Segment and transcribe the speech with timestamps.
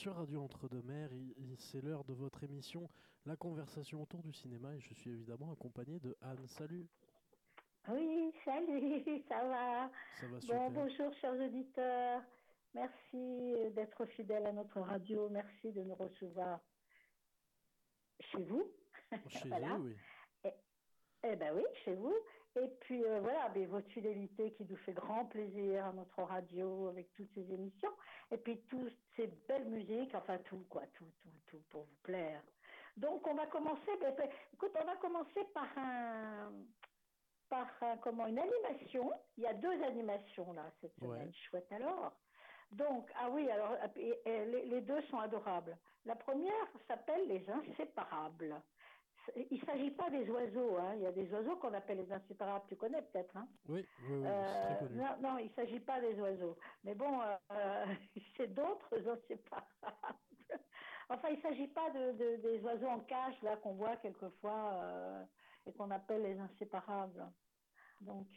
[0.00, 1.10] Sur Radio Entre-deux-Mers.
[1.58, 2.88] C'est l'heure de votre émission
[3.26, 6.46] La conversation autour du cinéma et je suis évidemment accompagné de Anne.
[6.46, 6.88] Salut,
[7.86, 9.90] oui, salut, ça va?
[10.18, 10.70] Ça va super.
[10.70, 12.22] Bon, bonjour chers auditeurs.
[12.72, 15.28] Merci d'être fidèles à notre radio.
[15.28, 16.60] Merci de nous recevoir
[18.20, 18.64] chez vous.
[19.28, 19.76] Chez Voilà.
[19.76, 19.96] vous, oui.
[21.24, 22.14] Eh ben oui, chez vous.
[22.56, 26.88] Et puis euh, voilà, ben, votre fidélité qui nous fait grand plaisir à notre radio
[26.88, 27.92] avec toutes ces émissions.
[28.32, 32.42] Et puis toutes ces belles musiques, enfin tout quoi, tout, tout, tout pour vous plaire.
[32.96, 36.52] Donc on va commencer, ben, ben, écoute, on va commencer par un,
[37.48, 39.12] par un- comment, une animation.
[39.36, 41.28] Il y a deux animations là cette semaine.
[41.28, 41.32] Ouais.
[41.32, 42.12] Chouette alors.
[42.72, 45.76] Donc, ah oui, alors et- et les, les deux sont adorables.
[46.04, 48.60] La première s'appelle Les Inséparables.
[49.36, 50.94] Il ne s'agit pas des oiseaux, hein.
[50.96, 53.36] il y a des oiseaux qu'on appelle les inséparables, tu connais peut-être.
[53.36, 54.96] Hein Oui, oui, oui, Euh, c'est très connu.
[54.98, 56.56] non, non, il ne s'agit pas des oiseaux.
[56.84, 57.86] Mais bon, euh,
[58.36, 59.68] c'est d'autres inséparables.
[61.10, 64.74] enfin, il ne s'agit pas de, de- des oiseaux en cage là qu'on voit quelquefois
[64.84, 65.24] euh,
[65.66, 67.32] et qu'on appelle les inséparables.
[68.00, 68.28] Donc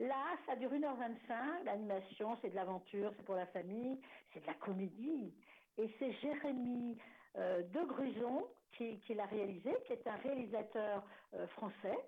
[0.00, 4.00] là, ça dure 1h25, l'animation, c'est de l'aventure, c'est pour la famille,
[4.32, 5.34] c'est de la comédie.
[5.78, 6.98] Et c'est Jérémy
[7.36, 8.46] De Gruson
[8.76, 11.02] qui, l'a réalisé, qui est un réalisateur
[11.34, 11.98] euh, français,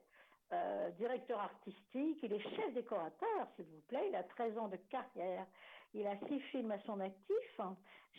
[0.53, 4.77] euh, directeur artistique, il est chef décorateur, s'il vous plaît, il a 13 ans de
[4.89, 5.47] carrière,
[5.95, 7.61] il a six films à son actif.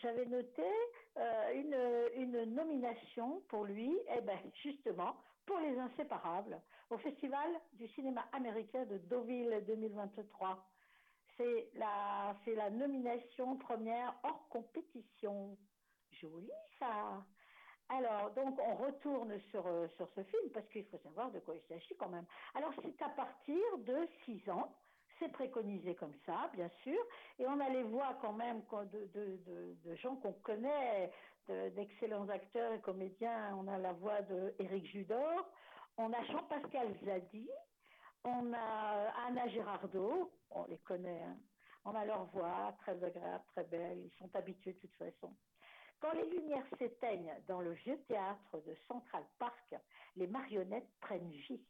[0.02, 0.64] J'avais noté
[1.18, 8.26] euh, une, nomination pour lui, eh ben justement, pour Les Inséparables, au Festival du cinéma
[8.34, 10.68] américain de Deauville 2023.
[11.38, 15.58] C'est la, c'est la nomination première hors compétition.
[16.22, 17.24] Joli ça.
[17.90, 21.56] Alors, donc, on retourne sur, euh, sur ce film parce qu'il faut savoir de quoi
[21.56, 22.26] il s'agit quand même.
[22.56, 24.76] Alors, c'est à partir de 6 ans.
[25.20, 27.00] C'est préconisé comme ça, bien sûr.
[27.40, 28.62] Et on a les voix quand même
[28.94, 31.12] de, de, de, gens qu'on connaît,
[31.48, 33.56] de- d'excellents acteurs et comédiens.
[33.58, 35.50] On a la voix de Éric Judor.
[35.98, 37.50] On a Jean-Pascal Zadi.
[38.26, 40.32] On a Anna Girardot.
[40.52, 41.24] On les connaît.
[41.24, 41.38] hein.
[41.86, 44.00] On a leur voix, très agréable, très belle.
[44.06, 45.34] Ils sont habitués de toute façon.
[46.00, 49.76] Quand les lumières s'éteignent dans le vieux théâtre de Central Park,
[50.16, 51.62] les marionnettes prennent vie.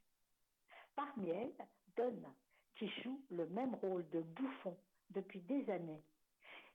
[0.95, 2.21] Parmi elles, Don,
[2.75, 4.77] qui joue le même rôle de bouffon
[5.11, 6.03] depuis des années.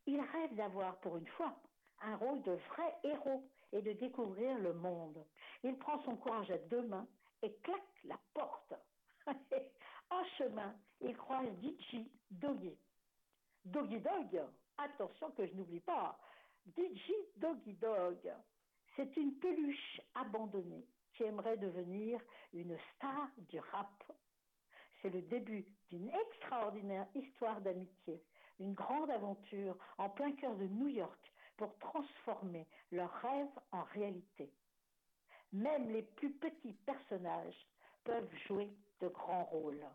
[0.07, 1.55] Il rêve d'avoir pour une fois
[2.01, 5.25] un rôle de vrai héros et de découvrir le monde.
[5.63, 7.07] Il prend son courage à deux mains
[7.43, 8.75] et claque la porte.
[10.11, 12.77] en chemin, il croise Digi Doggy.
[13.65, 14.43] Doggy Dog,
[14.79, 16.19] attention que je n'oublie pas,
[16.67, 18.33] Digi Doggy Dog,
[18.97, 22.21] c'est une peluche abandonnée qui aimerait devenir
[22.53, 24.13] une star du rap.
[25.01, 28.23] C'est le début d'une extraordinaire histoire d'amitié,
[28.61, 34.51] une grande aventure en plein cœur de New York pour transformer leurs rêves en réalité.
[35.53, 37.67] Même les plus petits personnages
[38.05, 38.71] peuvent jouer
[39.01, 39.87] de grands rôles.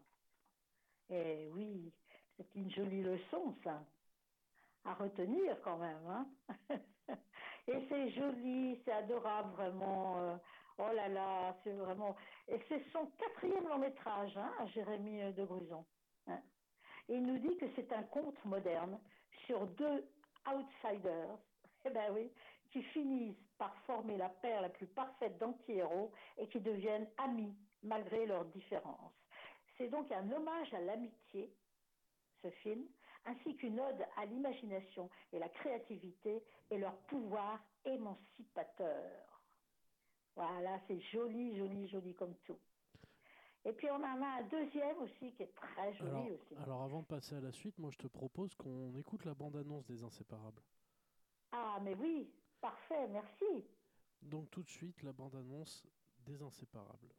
[1.09, 1.91] Et oui,
[2.35, 3.83] c'est une jolie leçon, ça,
[4.87, 6.07] à retenir quand même.
[6.07, 6.27] Hein
[7.67, 10.17] Et c'est joli, c'est adorable, vraiment.
[10.19, 10.37] euh,
[10.79, 12.15] Oh là là, c'est vraiment.
[12.47, 15.85] Et c'est son quatrième long métrage, hein, à Jérémy euh, de Gruson.
[16.27, 16.41] hein.
[17.09, 18.99] Il nous dit que c'est un conte moderne
[19.47, 20.05] sur deux
[20.47, 21.37] outsiders,
[21.85, 22.31] eh ben oui,
[22.71, 28.25] qui finissent par former la paire la plus parfaite d'anti-héros et qui deviennent amis malgré
[28.27, 29.13] leurs différences.
[29.77, 31.53] C'est donc un hommage à l'amitié,
[32.43, 32.85] ce film,
[33.27, 39.41] ainsi qu'une ode à l'imagination et la créativité et leur pouvoir émancipateur.
[40.35, 42.59] Voilà, c'est joli, joli, joli comme tout.
[43.65, 46.55] Et puis on en a un deuxième aussi qui est très joli Alors, aussi.
[46.63, 49.85] alors avant de passer à la suite, moi je te propose qu'on écoute la bande-annonce
[49.87, 50.61] des Inséparables.
[51.51, 52.31] Ah, mais oui,
[52.61, 53.65] parfait, merci.
[54.21, 55.85] Donc tout de suite, la bande-annonce
[56.19, 57.13] des Inséparables.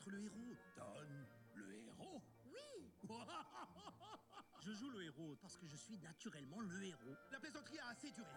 [0.00, 0.56] Être le héros.
[0.76, 0.84] Don,
[1.56, 2.92] le héros Oui
[4.62, 7.16] Je joue le héros parce que je suis naturellement le héros.
[7.30, 8.28] La plaisanterie a assez duré.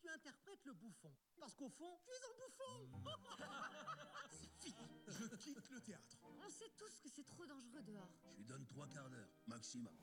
[0.00, 2.88] Tu interprètes le bouffon parce qu'au fond, tu es un bouffon
[5.08, 6.16] Je quitte le théâtre.
[6.24, 8.10] On sait tous que c'est trop dangereux dehors.
[8.32, 9.94] Je lui donne trois quarts d'heure, maximum.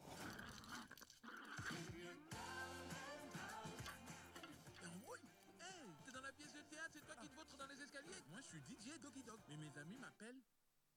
[7.61, 9.39] Dans les escaliers Moi, je suis DJ Doggy Dog.
[9.47, 10.41] Mais mes amis m'appellent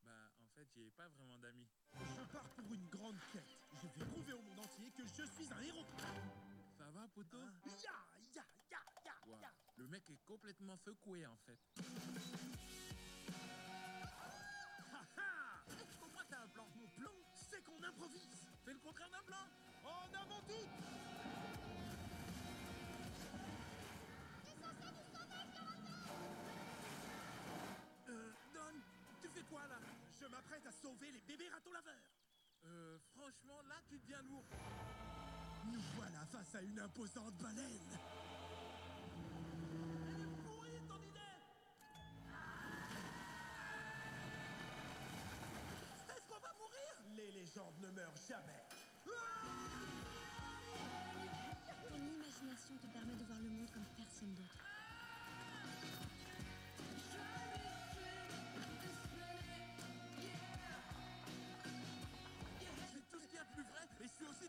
[0.03, 1.69] Bah, en fait, j'ai pas vraiment d'amis.
[2.01, 3.45] Je pars pour une grande quête.
[3.95, 5.85] Je vais prouver au monde entier que je suis un héros.
[6.79, 7.41] Ça va, poteau?
[7.67, 7.93] Ya,
[8.35, 9.41] ya, ya, ya, Wow.
[9.41, 9.51] ya.
[9.77, 11.59] Le mec est complètement secoué, en fait.
[16.01, 16.67] Comprends que t'as un plan?
[16.77, 18.49] Mon plan, c'est qu'on improvise.
[18.65, 19.47] Fais le contraire d'un plan
[19.85, 20.67] En avant tout
[29.55, 29.79] quoi, là?
[30.21, 31.95] Je m'apprête à sauver les bébés ratons laveurs.
[32.65, 34.45] Euh, franchement, là, tu deviens lourd.
[35.67, 37.79] Nous voilà face à une imposante baleine.
[40.11, 41.39] Elle est pourrie, ton idée
[46.11, 46.93] Est-ce qu'on va mourir?
[47.17, 48.63] Les légendes ne meurent jamais.
[51.89, 54.74] Ton imagination te permet de voir le monde comme personne d'autre.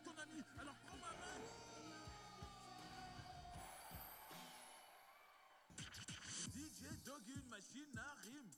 [0.00, 0.42] aussi ton ami.
[0.60, 1.36] Alors prends ma main
[6.54, 8.50] DJ Doggy, une machine à rime.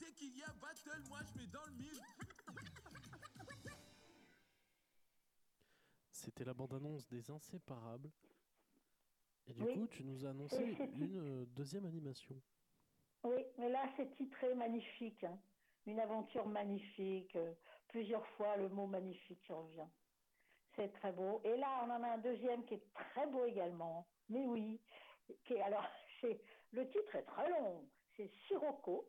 [0.00, 2.00] Dès qu'il y a battle, moi je mets dans le mille.
[6.10, 8.10] C'était la bande-annonce des Inséparables.
[9.46, 9.74] Et du Oui.
[9.74, 10.56] coup, tu nous as annoncé
[10.98, 12.40] une euh, deuxième animation.
[13.24, 15.22] Oui, mais là, c'est titré magnifique.
[15.24, 15.38] hein.
[15.86, 17.36] Une aventure magnifique.
[17.36, 17.52] euh,
[17.88, 19.86] plusieurs fois, le mot magnifique qui revient.
[20.76, 21.40] C'est très beau.
[21.44, 24.06] Et là, on en a un deuxième qui est très beau également.
[24.28, 24.80] Mais oui.
[25.44, 25.86] Qui est, alors,
[26.20, 26.40] c'est,
[26.72, 27.84] le titre est très long.
[28.16, 29.08] C'est Sirocco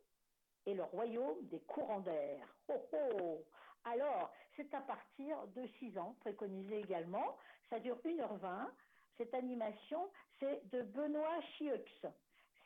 [0.65, 2.47] et le royaume des courants d'air.
[2.67, 3.45] Oh, oh.
[3.85, 7.37] Alors, c'est à partir de 6 ans, préconisé également.
[7.69, 8.69] Ça dure 1h20.
[9.17, 10.09] Cette animation,
[10.39, 11.83] c'est de Benoît Chieux.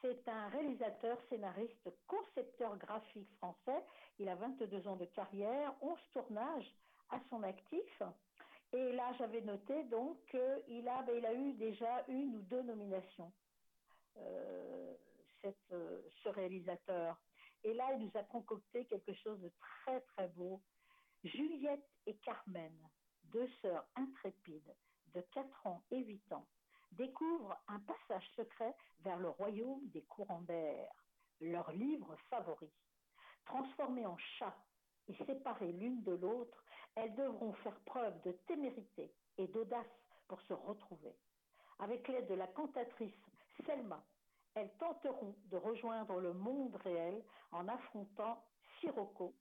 [0.02, 3.83] C'est un réalisateur, scénariste, concepteur graphique français.
[4.18, 6.73] Il a 22 ans de carrière, 11 tournages
[7.09, 8.02] à son actif.
[8.71, 12.61] Et là, j'avais noté donc qu'il a, ben, il a eu déjà une ou deux
[12.61, 13.31] nominations,
[14.18, 14.95] euh,
[15.71, 17.19] euh, ce réalisateur.
[17.64, 20.61] Et là, il nous a concocté quelque chose de très, très beau.
[21.23, 22.73] Juliette et Carmen,
[23.26, 24.76] deux sœurs intrépides
[25.14, 26.45] de 4 ans et 8 ans,
[26.92, 30.92] découvrent un passage secret vers le royaume des courants d'air,
[31.42, 32.71] leur livre favori.
[33.45, 34.57] Transformées en chats
[35.07, 36.64] et séparées l'une de l'autre,
[36.96, 39.86] elles devront faire preuve de témérité et d'audace
[40.28, 41.16] pour se retrouver.
[41.80, 43.14] Avec l'aide de la cantatrice
[43.66, 44.04] Selma,
[44.56, 48.44] elles tenteront de rejoindre le monde réel en affrontant
[48.80, 49.34] Sirocco,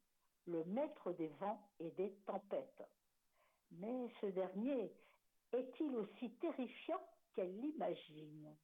[0.46, 2.82] le maître des vents et des tempêtes.
[3.72, 4.92] Mais ce dernier
[5.52, 7.00] est-il aussi terrifiant
[7.34, 8.54] qu'elle l'imagine?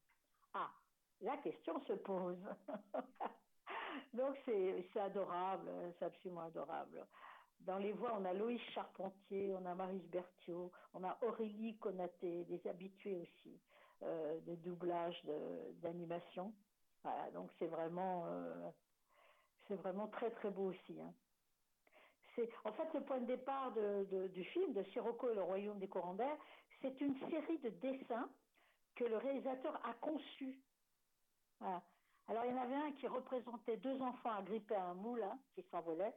[0.53, 0.71] Ah,
[1.21, 2.39] la question se pose.
[4.15, 7.07] Donc c'est adorable, c'est absolument adorable.
[7.67, 12.45] Dans les voix, on a Loïs Charpentier, on a Marise Berthiaud, on a Aurélie Conaté,
[12.45, 13.59] des habitués aussi
[14.03, 15.23] euh, de doublage,
[15.83, 16.53] d'animation.
[17.03, 18.71] Voilà, donc c'est vraiment, euh,
[19.71, 21.01] vraiment très très beau aussi.
[21.01, 21.13] hein.
[22.65, 26.15] En fait le point de départ du film de Sirocco et le royaume des courants
[26.15, 26.37] d'air,
[26.83, 28.29] c'est une série de dessins
[28.97, 30.59] que le réalisateur a conçus.
[31.61, 35.63] Alors il y en avait un qui représentait deux enfants agrippés à un moulin qui
[35.71, 36.15] s'envolait,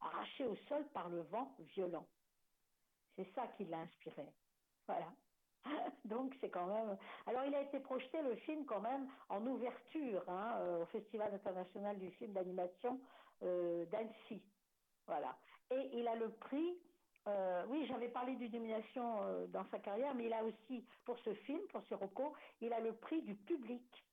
[0.00, 2.06] arrachés au sol par le vent violent.
[3.16, 4.26] C'est ça qui l'a inspiré.
[4.86, 5.12] Voilà.
[6.04, 6.96] Donc c'est quand même.
[7.26, 11.34] Alors il a été projeté le film quand même en ouverture hein, euh, au Festival
[11.34, 13.00] international du film d'animation
[13.42, 14.42] euh, d'Annecy.
[15.06, 15.36] Voilà.
[15.70, 16.78] Et il a le prix.
[17.28, 21.34] euh, oui, j'avais parlé d'une nomination dans sa carrière, mais il a aussi pour ce
[21.34, 24.06] film, pour Sirocco, il a le prix du public,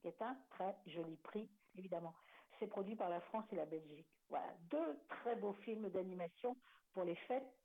[0.00, 2.14] qui est un très joli prix, évidemment.
[2.58, 4.15] C'est produit par la France et la Belgique.
[4.28, 6.56] Voilà, deux très beaux films d'animation
[6.92, 7.56] pour les fêtes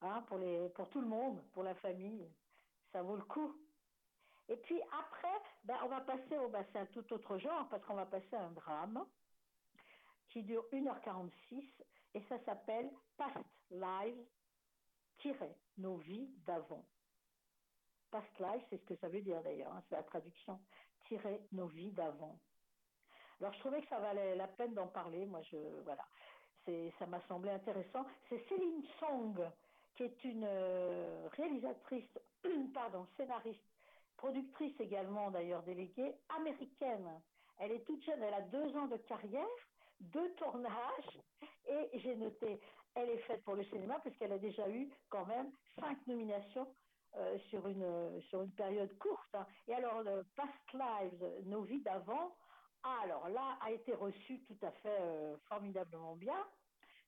[0.00, 2.28] hein, pour, les, pour tout le monde, pour la famille.
[2.92, 3.54] Ça vaut le coup.
[4.48, 7.94] Et puis après, ben, on va passer au, ben, un tout autre genre, parce qu'on
[7.94, 9.04] va passer à un drame
[10.28, 11.64] qui dure 1h46
[12.14, 13.36] et ça s'appelle Past
[13.70, 14.26] Lives,
[15.76, 16.86] nos vies d'avant.
[18.10, 20.60] Past Lives, c'est ce que ça veut dire d'ailleurs, hein, c'est la traduction,
[21.06, 22.38] tirer nos vies d'avant.
[23.40, 26.04] Alors je trouvais que ça valait la peine d'en parler, moi je, voilà,
[26.98, 28.04] ça m'a semblé intéressant.
[28.28, 29.36] C'est Céline Song
[29.94, 32.08] qui est une euh, réalisatrice,
[32.74, 33.64] pardon, scénariste,
[34.16, 37.08] productrice également d'ailleurs déléguée, américaine.
[37.58, 39.46] Elle est toute jeune, elle a deux ans de carrière,
[40.00, 41.18] deux tournages,
[41.66, 42.60] et j'ai noté,
[42.94, 46.72] elle est faite pour le cinéma puisqu'elle a déjà eu quand même cinq nominations
[47.16, 49.34] euh, sur, une, sur une période courte.
[49.34, 49.46] hein.
[49.66, 52.36] Et alors, le Past Lives, nos vies d'avant,
[52.82, 56.46] alors là, a été reçue tout à fait euh, formidablement bien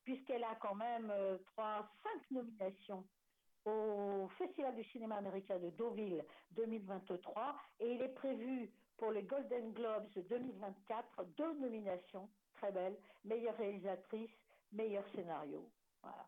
[0.05, 3.05] puisqu'elle a quand même euh, trois, cinq nominations
[3.65, 9.73] au Festival du cinéma américain de Deauville 2023 et il est prévu pour les Golden
[9.73, 14.31] Globes 2024 deux nominations très belles, meilleure réalisatrice,
[14.73, 15.71] meilleur scénario.
[16.03, 16.27] Voilà.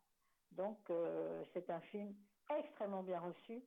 [0.52, 2.14] Donc euh, c'est un film
[2.58, 3.62] extrêmement bien reçu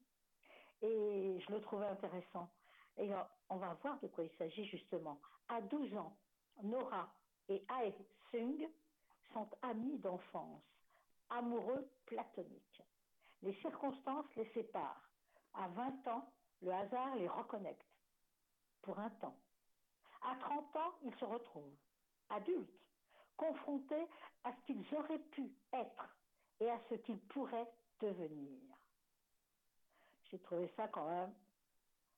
[0.82, 2.50] et je le trouvais intéressant.
[2.98, 3.12] Et
[3.50, 5.20] on va voir de quoi il s'agit justement.
[5.48, 6.16] À 12 ans,
[6.64, 7.14] Nora
[7.50, 7.94] et Ae
[8.32, 8.70] Sung
[9.34, 10.64] sont amis d'enfance,
[11.30, 12.82] amoureux platoniques.
[13.42, 15.10] Les circonstances les séparent.
[15.54, 17.86] À 20 ans, le hasard les reconnecte.
[18.82, 19.38] Pour un temps.
[20.22, 21.78] À 30 ans, ils se retrouvent,
[22.30, 22.80] adultes,
[23.38, 24.08] confrontés
[24.44, 26.18] à ce qu'ils auraient pu être
[26.60, 28.62] et à ce qu'ils pourraient devenir.
[30.26, 31.34] J'ai trouvé ça quand même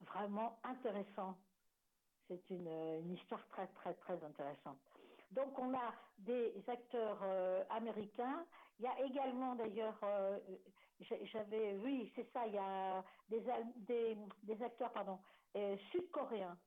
[0.02, 1.38] vraiment intéressant.
[2.28, 4.78] C'est une, une histoire très, très, très intéressante.
[5.32, 8.46] Donc on a des acteurs euh, américains.
[8.80, 10.40] Il y a également d'ailleurs, euh,
[11.24, 15.20] j'avais, oui, c'est ça, il y a des, des, acteurs, pardon,
[15.56, 16.58] euh, sud-coréens.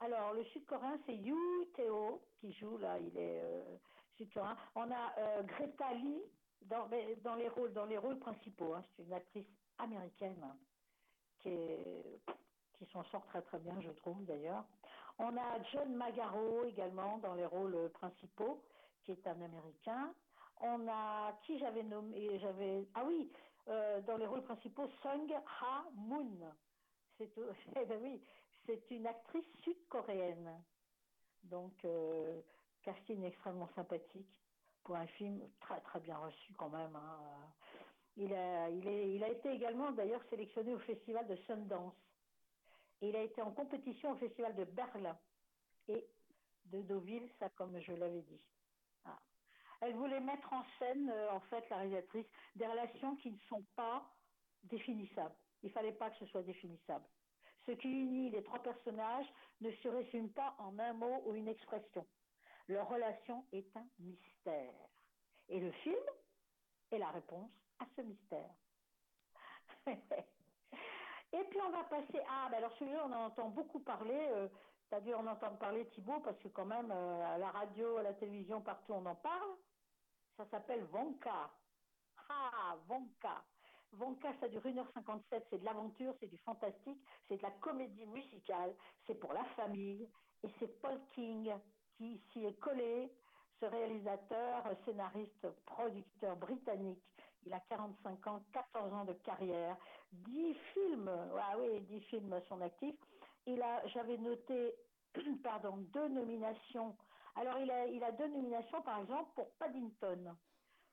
[0.00, 3.76] Alors le sud-coréen c'est Yoo Tae-ho qui joue là, il est euh,
[4.16, 4.56] sud-coréen.
[4.74, 6.22] On a euh, Greta Lee
[6.62, 6.88] dans,
[7.22, 8.74] dans les rôles, dans les rôles principaux.
[8.74, 8.82] Hein.
[8.96, 9.46] C'est une actrice
[9.78, 10.56] américaine hein,
[11.40, 12.20] qui est
[12.78, 14.64] qui s'en sort très très bien, je trouve d'ailleurs.
[15.18, 18.62] On a John Magaro également dans les rôles principaux,
[19.04, 20.12] qui est un Américain.
[20.60, 22.40] On a qui j'avais nommé,
[22.94, 23.30] ah oui,
[23.68, 26.52] euh, dans les rôles principaux, Sung Ha Moon.
[27.18, 27.30] C'est
[27.76, 28.20] eh ben oui,
[28.66, 30.62] c'est une actrice sud-coréenne.
[31.44, 32.40] Donc euh,
[32.82, 34.40] casting extrêmement sympathique
[34.82, 36.94] pour un film très très bien reçu quand même.
[36.96, 37.18] Hein.
[38.16, 41.94] Il a, il, est, il a été également d'ailleurs sélectionné au festival de Sundance.
[43.00, 45.18] Il a été en compétition au Festival de Berlin
[45.88, 46.06] et
[46.66, 48.40] de Deauville, ça comme je l'avais dit.
[49.04, 49.20] Ah.
[49.80, 53.64] Elle voulait mettre en scène, euh, en fait, la réalisatrice, des relations qui ne sont
[53.76, 54.10] pas
[54.64, 55.34] définissables.
[55.62, 57.06] Il fallait pas que ce soit définissable.
[57.66, 59.26] Ce qui unit les trois personnages
[59.60, 62.06] ne se résume pas en un mot ou une expression.
[62.68, 64.74] Leur relation est un mystère.
[65.48, 66.04] Et le film
[66.90, 68.54] est la réponse à ce mystère.
[71.34, 74.48] Et puis on va passer à, ben alors celui-là on en entend beaucoup parler, euh,
[74.88, 78.04] t'as dû en entendre parler Thibault parce que quand même euh, à la radio, à
[78.04, 79.50] la télévision, partout on en parle.
[80.36, 81.50] Ça s'appelle Vonka.
[82.28, 83.44] Ah, Vonka.
[83.94, 88.72] Vonka, ça dure 1h57, c'est de l'aventure, c'est du fantastique, c'est de la comédie musicale,
[89.06, 90.08] c'est pour la famille.
[90.44, 91.52] Et c'est Paul King
[91.96, 93.12] qui s'y est collé,
[93.60, 97.02] ce réalisateur, scénariste, producteur britannique.
[97.46, 99.76] Il a 45 ans, 14 ans de carrière,
[100.24, 102.94] 10 films, ah oui, 10 films à son actif.
[103.46, 104.74] Il a, j'avais noté,
[105.42, 106.96] pardon, deux nominations.
[107.36, 110.34] Alors il a, il a deux nominations, par exemple, pour Paddington.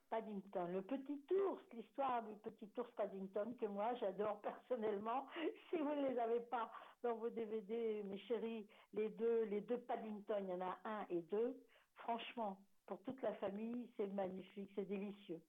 [0.09, 5.25] Paddington, le petit ours, l'histoire du petit ours Paddington que moi j'adore personnellement.
[5.69, 6.69] Si vous ne les avez pas
[7.01, 11.05] dans vos DVD, mes chéris, les deux, les deux Paddington, il y en a un
[11.09, 11.55] et deux.
[11.95, 15.39] Franchement, pour toute la famille, c'est magnifique, c'est délicieux.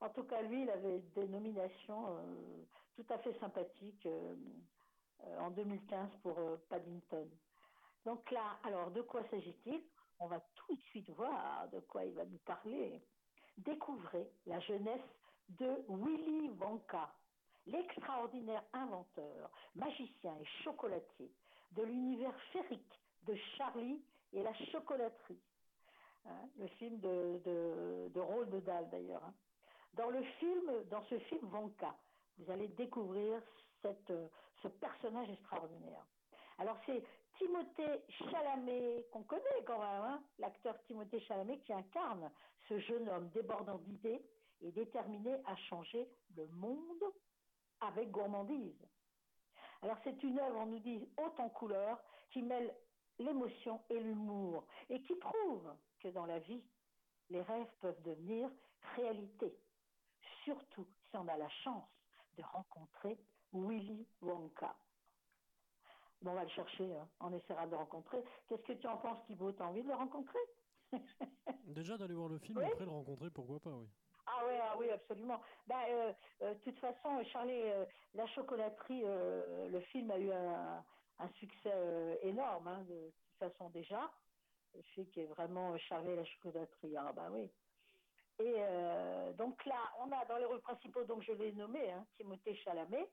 [0.00, 2.64] En tout cas, lui, il avait des nominations euh,
[2.98, 4.34] tout à fait sympathiques euh,
[5.24, 7.28] euh, en 2015 pour euh, Paddington.
[8.04, 9.82] Donc là, alors de quoi s'agit-il?
[10.18, 13.00] On va tout de suite voir de quoi il va nous parler.
[13.58, 15.00] Découvrez la jeunesse
[15.50, 17.08] de Willy Wonka.
[17.66, 21.30] l'extraordinaire inventeur, magicien et chocolatier
[21.72, 24.02] de l'univers féerique de Charlie
[24.32, 25.40] et la chocolaterie.
[26.26, 29.24] Hein, le film de, de, de Roald Dahl d'ailleurs.
[29.24, 29.34] hein.
[29.94, 31.94] Dans le film, dans ce film Wonka,
[32.38, 33.40] vous allez découvrir
[33.84, 34.28] euh,
[34.62, 36.04] ce personnage extraordinaire.
[36.58, 37.02] Alors c'est
[37.38, 42.30] Timothée Chalamet, qu'on connaît quand même, hein, l'acteur Timothée Chalamet qui incarne
[42.68, 44.20] ce jeune homme débordant d'idées
[44.60, 47.04] et déterminé à changer le monde
[47.80, 48.84] avec gourmandise.
[49.82, 52.74] Alors c'est une œuvre, on nous dit, haute en couleurs, qui mêle
[53.20, 56.62] l'émotion et l'humour, et qui prouve que dans la vie,
[57.30, 58.50] les rêves peuvent devenir
[58.96, 59.56] réalité.
[60.44, 61.97] Surtout si on a la chance
[62.38, 63.18] de rencontrer
[63.52, 64.74] Willy Wonka.
[66.22, 67.08] Bon, on va le chercher, hein.
[67.20, 68.24] on essaiera de le rencontrer.
[68.48, 69.52] Qu'est-ce que tu en penses, Thibaut?
[69.52, 70.38] T'as envie de le rencontrer?
[71.64, 72.64] Déjà d'aller voir le film, Oui.
[72.64, 73.88] après le rencontrer, pourquoi pas, oui.
[74.26, 75.40] Ah oui, ah oui, absolument.
[75.70, 80.84] Euh, euh, de toute façon, Charlie, euh, la chocolaterie, le film a eu un,
[81.18, 84.10] un succès énorme, hein, de, toute façon déjà.
[84.74, 86.96] Le film qui est vraiment Charlie la chocolaterie.
[86.96, 87.50] Ah bah oui.
[88.40, 92.06] Et euh, donc là, on a dans les rôles principaux, donc je l'ai nommé, hein,
[92.16, 93.10] Timothée Chalamet.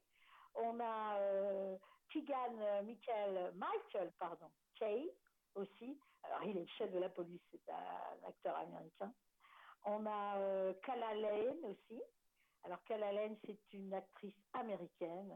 [0.56, 1.78] On a euh,
[2.16, 5.12] euh, Michael, Michael, pardon, Kay
[5.56, 6.00] aussi.
[6.24, 9.12] Alors il est le chef de la police, c'est un acteur américain.
[9.86, 12.02] On a euh, Kala Lane aussi.
[12.64, 15.34] Alors Kala Lane, c'est une actrice américaine.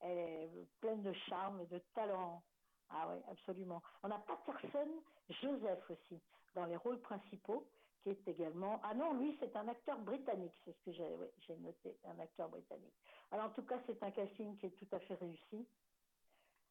[0.00, 2.42] elle est pleine de charme et de talent.
[2.90, 3.82] Ah oui, absolument.
[4.02, 4.88] On a Patterson
[5.28, 6.20] Joseph aussi
[6.54, 7.66] dans les rôles principaux,
[8.04, 8.80] qui est également.
[8.84, 12.94] Ah non, lui, c'est un acteur britannique, c'est ce que j'ai noté, un acteur britannique.
[13.30, 15.66] Alors en tout cas, c'est un casting qui est tout à fait réussi,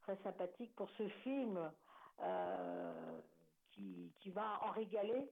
[0.03, 1.71] très sympathique pour ce film
[2.19, 3.19] euh,
[3.71, 5.27] qui, qui va en régaler,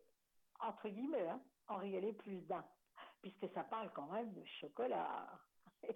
[0.59, 2.65] entre guillemets, hein, en régaler plus d'un,
[3.21, 5.29] puisque ça parle quand même de chocolat.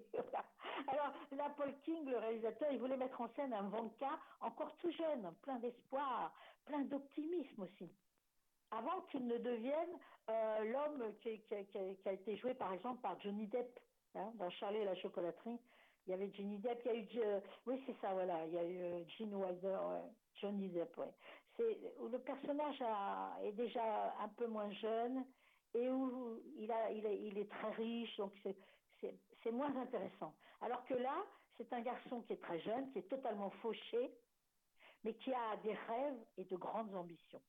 [0.88, 4.90] Alors, là, Paul King, le réalisateur, il voulait mettre en scène un Wonka encore tout
[4.92, 6.32] jeune, plein d'espoir,
[6.64, 7.90] plein d'optimisme aussi.
[8.70, 9.98] Avant qu'il ne devienne
[10.28, 13.78] euh, l'homme qui, a été joué, par exemple, par Johnny Depp,
[14.14, 15.58] hein, dans Charlie et la chocolaterie.
[16.06, 17.08] Il y avait Johnny Depp, il y a eu...
[17.24, 18.46] euh, oui, c'est ça, voilà.
[18.46, 19.78] Il y a eu euh, Gene Wilder.
[20.40, 21.00] Johnny Depp,
[22.00, 25.24] où le personnage a- est déjà un peu moins jeune
[25.74, 28.32] et où il, est, très riche, donc
[29.00, 30.34] c'est moins intéressant.
[30.60, 31.24] Alors que là,
[31.56, 34.10] c'est un garçon qui est très jeune, qui est totalement fauché,
[35.04, 37.40] mais qui a des rêves et de grandes ambitions.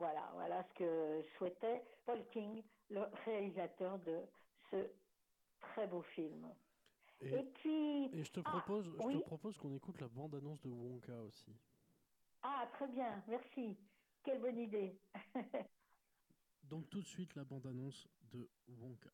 [0.00, 4.18] Voilà, voilà ce que souhaitait Paul King, le réalisateur de
[4.70, 4.90] ce
[5.60, 6.48] très beau film.
[7.20, 9.14] Et, Et puis, et je te ah, propose, je oui.
[9.18, 11.54] te propose qu'on écoute la bande-annonce de Wonka aussi.
[12.42, 13.78] ah très bien, merci.
[14.22, 14.98] Quelle bonne idée.
[16.62, 19.10] Donc tout de suite la bande-annonce de Wonka.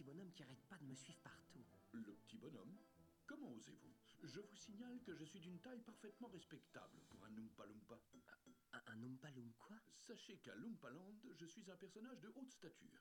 [0.00, 1.62] Petit bonhomme qui arrête pas de me suivre partout.
[1.92, 2.74] Le petit bonhomme
[3.26, 3.92] Comment osez-vous?
[4.22, 8.00] Je vous signale que je suis d'une taille parfaitement respectable pour un Oompa Loompa.
[8.72, 9.76] Un, un Oompa Loom quoi?
[9.98, 12.98] Sachez qu'à Loompaland, je suis un personnage de haute stature.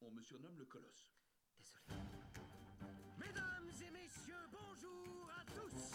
[0.00, 1.12] On me surnomme le Colosse.
[1.56, 1.80] Désolé.
[3.18, 5.92] Mesdames et messieurs, bonjour à tous.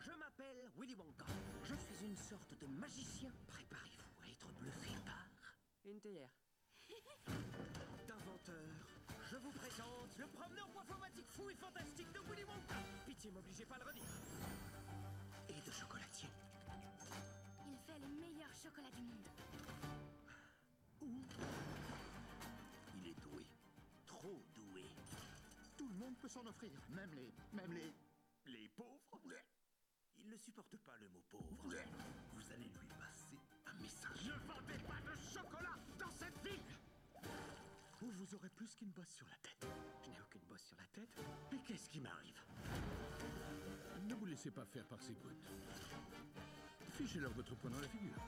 [0.00, 1.26] Je m'appelle Willy Wonka.
[1.64, 3.30] Je suis une sorte de magicien.
[3.48, 5.28] Préparez-vous à être bluffé par
[5.84, 6.32] une théière.
[8.06, 8.91] D'inventeur,
[9.32, 12.74] je vous présente le promeneur morphomatique fou et fantastique de Willy Wonka.
[13.06, 14.04] Pitié, m'obligez pas à le redire.
[15.48, 16.28] Et de chocolatier.
[17.66, 19.26] Il fait les meilleurs chocolats du monde.
[22.94, 23.46] Il est doué.
[24.04, 24.84] Trop doué.
[25.78, 27.32] Tout le monde peut s'en offrir, même les...
[27.54, 27.90] même les...
[28.52, 29.00] les pauvres.
[30.18, 31.46] Il ne supporte pas le mot pauvre.
[31.62, 31.72] Vous
[32.52, 34.26] allez lui passer un message.
[34.26, 36.71] Ne vendez pas de chocolat dans cette ville
[38.02, 39.64] Ou vous aurez plus qu'une bosse sur la tête.
[40.04, 41.16] Je n'ai aucune bosse sur la tête.
[41.52, 42.42] Mais qu'est-ce qui m'arrive?
[44.08, 45.46] Ne vous laissez pas faire par ces brutes.
[46.94, 48.20] Fichez-leur votre poing dans la figure.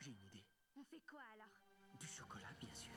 [0.00, 0.44] J'ai une idée.
[0.76, 1.50] On fait quoi alors?
[1.98, 2.92] Du chocolat, bien sûr.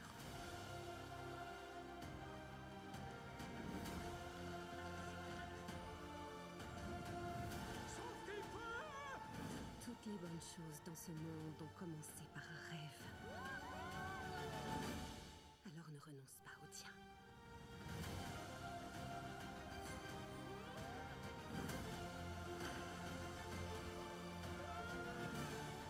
[9.83, 13.22] Toutes les bonnes choses dans ce monde ont commencé par un rêve.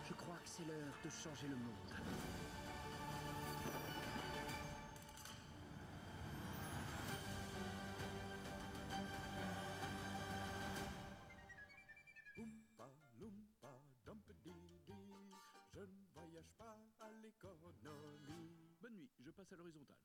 [0.06, 1.74] Je crois que c'est l'heure de changer le monde.
[15.74, 17.74] Je ne voyage pas à l'économie.
[18.80, 19.96] Bonne nuit, je passe à l'horizontale.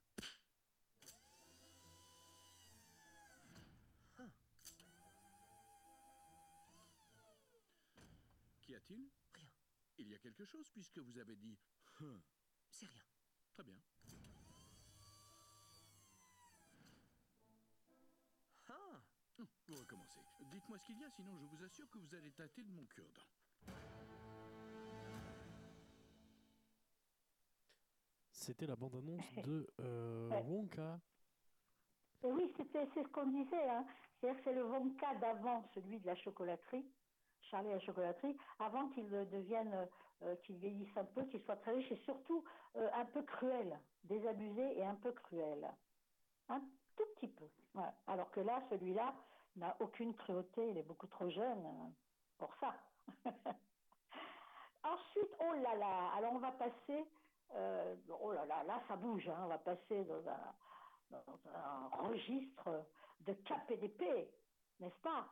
[8.79, 9.09] A-t-il?
[9.33, 9.49] Rien.
[9.97, 11.57] Il y a quelque chose puisque vous avez dit
[12.01, 12.21] Hum.
[12.69, 13.03] C'est rien.
[13.53, 13.79] Très bien.
[18.69, 19.01] Ah
[19.39, 20.19] Hum, Vous recommencez.
[20.51, 22.85] Dites-moi ce qu'il y a, sinon je vous assure que vous allez tâter de mon
[22.85, 23.27] cure-dent.
[28.31, 30.43] C'était la bande-annonce de euh, Ouais.
[30.43, 30.99] Wonka.
[32.23, 33.69] Oui, c'était c'est ce qu'on disait.
[33.69, 33.85] Hein.
[34.19, 36.85] C'est-à-dire que c'est le Wonka d'avant, celui de la chocolaterie,
[37.49, 39.87] Charlie à la chocolaterie, avant qu'il ne devienne,
[40.23, 42.43] euh, qu'il vieillisse un peu, qu'il soit très riche et surtout
[42.75, 45.67] euh, un peu cruel, désabusé et un peu cruel.
[46.49, 46.61] Un
[46.95, 47.45] tout petit peu.
[48.07, 49.13] Alors que là, celui-là
[49.55, 51.89] n'a aucune cruauté, il est beaucoup trop jeune euh,
[52.37, 52.73] pour ça.
[54.83, 57.05] Ensuite, oh là là, alors on va passer,
[57.53, 60.53] euh, oh là là, là ça bouge, hein, on va passer dans un,
[61.11, 62.85] dans un registre
[63.21, 64.31] de cap et d'épée,
[64.79, 65.27] n'est-ce pas?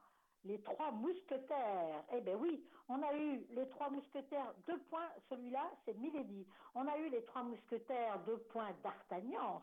[0.45, 2.04] Les trois mousquetaires.
[2.13, 6.47] Eh bien oui, on a eu les trois mousquetaires, deux points, celui-là, c'est Milady.
[6.76, 9.62] On a eu les trois mousquetaires, deux points d'Artagnan.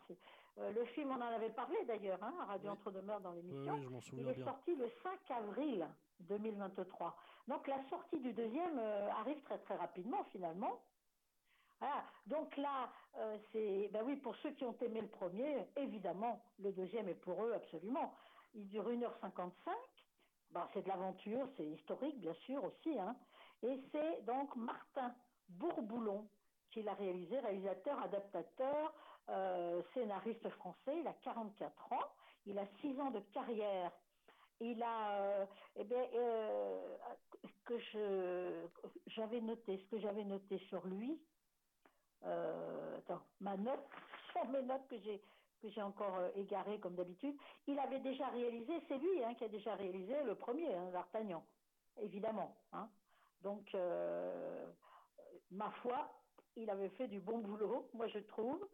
[0.59, 2.77] Euh, le film, on en avait parlé d'ailleurs, hein, à Radio Oui.
[2.79, 3.75] Entre-deux-Mers dans l'émission.
[3.75, 4.45] oui, Il est bien.
[4.45, 5.87] sorti le 5 avril
[6.21, 7.17] 2023.
[7.49, 10.81] Donc la sortie du deuxième euh, arrive très très rapidement finalement.
[11.81, 12.05] Voilà.
[12.27, 16.73] Donc là, euh, c'est ben oui pour ceux qui ont aimé le premier, évidemment le
[16.73, 18.15] deuxième est pour eux absolument.
[18.55, 19.51] Il dure 1h55.
[20.55, 23.17] Bon, c'est de l'aventure, c'est historique bien sûr aussi, hein.
[23.65, 25.13] Et c'est donc Martin
[25.49, 26.29] Bourboulon
[26.71, 28.95] qui l'a réalisé, réalisateur, adaptateur,
[29.31, 31.01] euh, scénariste français.
[31.01, 32.07] Il a 44 ans,
[32.47, 33.91] il a 6 ans de carrière.
[34.61, 36.97] Il a, euh, eh bien, euh,
[37.65, 38.67] que je,
[39.09, 41.21] j'avais noté, ce que j'avais noté sur lui.
[42.23, 43.85] Attends, ma note,
[44.33, 45.21] sur mes notes que j'ai
[45.65, 47.35] que j'ai encore euh, égarées comme d'habitude.
[47.67, 51.43] Il avait déjà réalisé, c'est lui hein, qui a déjà réalisé le premier, hein, D'Artagnan,
[52.01, 52.55] évidemment.
[52.73, 52.89] hein.
[53.41, 54.67] Donc, euh,
[55.51, 56.13] ma foi,
[56.57, 58.69] il avait fait du bon boulot, moi je trouve.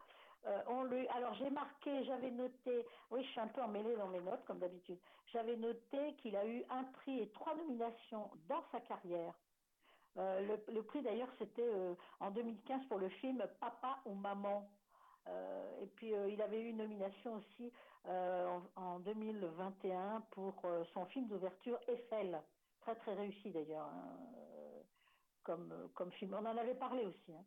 [0.46, 4.44] Euh, alors j'ai marqué, j'avais noté, oui, je suis un peu emmêlée dans mes notes
[4.46, 4.98] comme d'habitude.
[5.26, 9.34] J'avais noté qu'il a eu un prix et trois nominations dans sa carrière.
[10.16, 11.70] Le, prix d'ailleurs c'était
[12.18, 14.68] en 2015 pour le film Papa ou Maman.
[15.28, 17.72] Euh, et puis euh, il avait eu une nomination aussi
[18.06, 20.62] euh, en, en 2021 pour
[20.94, 22.40] son film d'ouverture Eiffel,
[22.80, 24.18] très très réussi d'ailleurs hein,
[25.44, 26.34] comme comme film.
[26.34, 27.44] On en avait parlé aussi hein,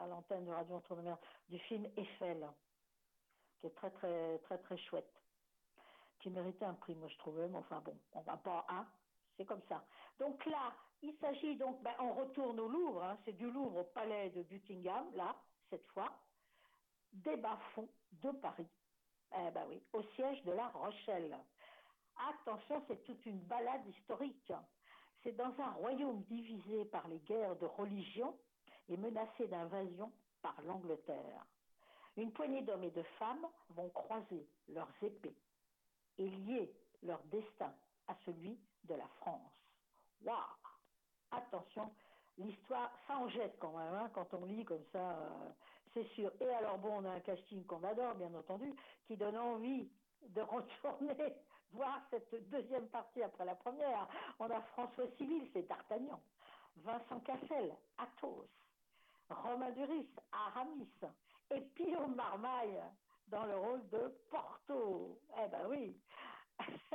[0.00, 2.48] à, l'antenne de Radio Entre-deux-Mers du film Eiffel,
[3.60, 5.12] qui est très très très très chouette,
[6.20, 7.48] qui méritait un prix moi je trouvais.
[7.48, 8.86] Mais enfin bon, on va pas un,
[9.36, 9.84] c'est comme ça.
[10.18, 10.72] Donc là,
[11.02, 14.42] il s'agit donc, ben, on retourne au Louvre, hein, c'est du Louvre au palais de
[14.42, 15.34] Buckingham, là,
[15.68, 16.12] cette fois,
[17.12, 17.88] des bas-fonds
[18.22, 18.68] de Paris.
[19.34, 21.36] Eh ben au siège de la Rochelle.
[22.28, 24.52] Attention, c'est toute une balade historique.
[25.22, 28.36] C'est dans un royaume divisé par les guerres de religion
[28.88, 31.46] et menacé d'invasion par l'Angleterre.
[32.16, 35.36] Une poignée d'hommes et de femmes vont croiser leurs épées
[36.18, 37.72] et lier leur destin
[38.08, 39.52] à celui de la France.
[40.22, 40.36] Waouh
[41.30, 41.90] Attention,
[42.36, 45.50] l'histoire, ça en jette quand même, hein, quand on lit comme ça, euh,
[45.94, 46.30] c'est sûr.
[46.40, 48.74] Et alors bon, on a un casting qu'on adore, bien entendu,
[49.06, 49.90] qui donne envie
[50.28, 51.34] de retourner
[51.72, 54.08] voir cette deuxième partie après la première.
[54.38, 56.20] On a François Civil, c'est D'Artagnan.
[56.76, 58.46] Vincent Cassel, Athos.
[59.28, 60.88] Romain Duris, Aramis.
[61.50, 62.80] Et Pio Marmaille
[63.28, 65.18] dans le rôle de Porto.
[65.38, 65.96] Eh ben oui,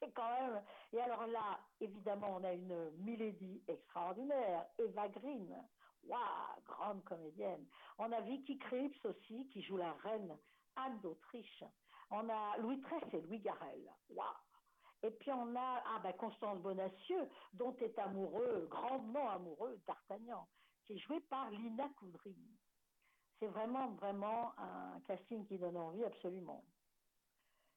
[0.00, 0.62] c'est quand même.
[0.92, 5.54] Et alors là, évidemment, on a une Milady extraordinaire, Eva Green.
[6.06, 7.66] Waouh, grande comédienne.
[7.98, 10.36] On a Vicky Krieps aussi, qui joue la reine
[10.76, 11.64] Anne d'Autriche.
[12.10, 13.90] On a Louis XIII et Louis Garrel.
[14.10, 14.26] Waouh.
[15.02, 20.48] Et puis on a ah ben Constance Bonacieux, dont est amoureux, grandement amoureux, d'Artagnan,
[20.84, 22.34] qui est joué par Lina Coudry.
[23.38, 26.64] C'est vraiment, vraiment un casting qui donne envie, absolument.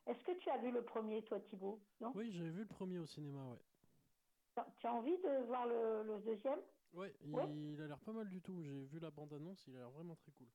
[0.06, 2.14] Est-ce que tu as vu le premier, toi, Thibault Non?
[2.16, 4.64] Oui, j'ai vu le premier au cinéma, ouais.
[4.80, 6.60] Tu as envie de voir le, le deuxième?
[6.98, 7.46] Ouais, il, Ouais.
[7.50, 8.60] il a l'air pas mal du tout.
[8.64, 10.48] J'ai vu la bande-annonce, il a l'air vraiment très cool.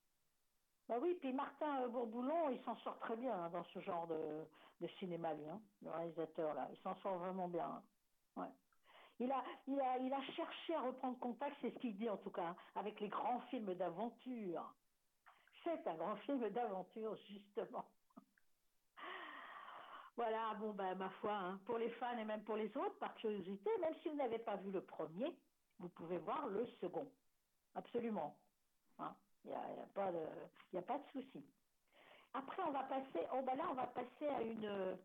[0.89, 4.45] Bah oui, puis Martin Bourboulon, il s'en sort très bien hein, dans ce genre de,
[4.81, 6.69] de cinéma, lui, hein, le réalisateur, là.
[6.73, 7.67] Il s'en sort vraiment bien.
[7.67, 7.83] hein.
[8.37, 8.51] Ouais.
[9.21, 12.17] Il a, il, a, il a cherché à reprendre contact, c'est ce qu'il dit en
[12.17, 14.75] tout cas, avec les grands films d'aventure.
[15.63, 17.85] C'est un grand film d'aventure, justement.
[20.17, 23.71] Voilà, bon, ben, ma foi, pour les fans et même pour les autres, par curiosité,
[23.81, 25.35] même si vous n'avez pas vu le premier,
[25.83, 27.11] vous pouvez voir le second.
[27.75, 28.37] Absolument.
[28.99, 29.15] Hein.
[29.45, 29.57] Il n'y
[30.79, 31.45] a, pas de, souci.
[32.33, 34.97] Après, on va passer, oh ben là, on va passer à une,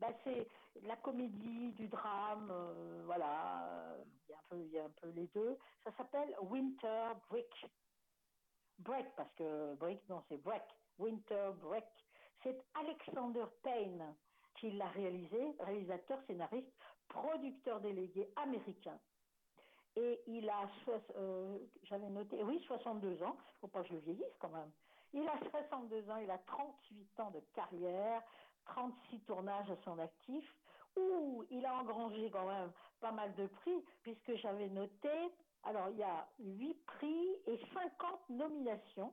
[0.00, 0.48] bah, c'est
[0.84, 4.90] la comédie, du drame, euh, voilà, il y a un peu, il y a un
[5.00, 5.58] peu les deux.
[5.84, 7.66] Ça s'appelle Winter Break.
[8.78, 10.64] Break, parce que Break, non, c'est Break.
[10.98, 11.84] Winter Break.
[12.42, 14.14] C'est Alexander Payne
[14.56, 16.72] qui l'a réalisé, réalisateur, scénariste,
[17.08, 18.98] producteur délégué américain.
[19.96, 20.68] Et il a,
[21.16, 24.70] euh, j'avais noté, oui, 62 ans, faut pas que je vieillisse quand même.
[25.12, 28.22] Il a 62 ans, il a 38 ans de carrière,
[28.64, 30.44] 36 tournages à son actif.
[30.96, 35.10] Ouh, il a engrangé quand même pas mal de prix, puisque j'avais noté,
[35.64, 39.12] alors il y a 8 prix et 50 nominations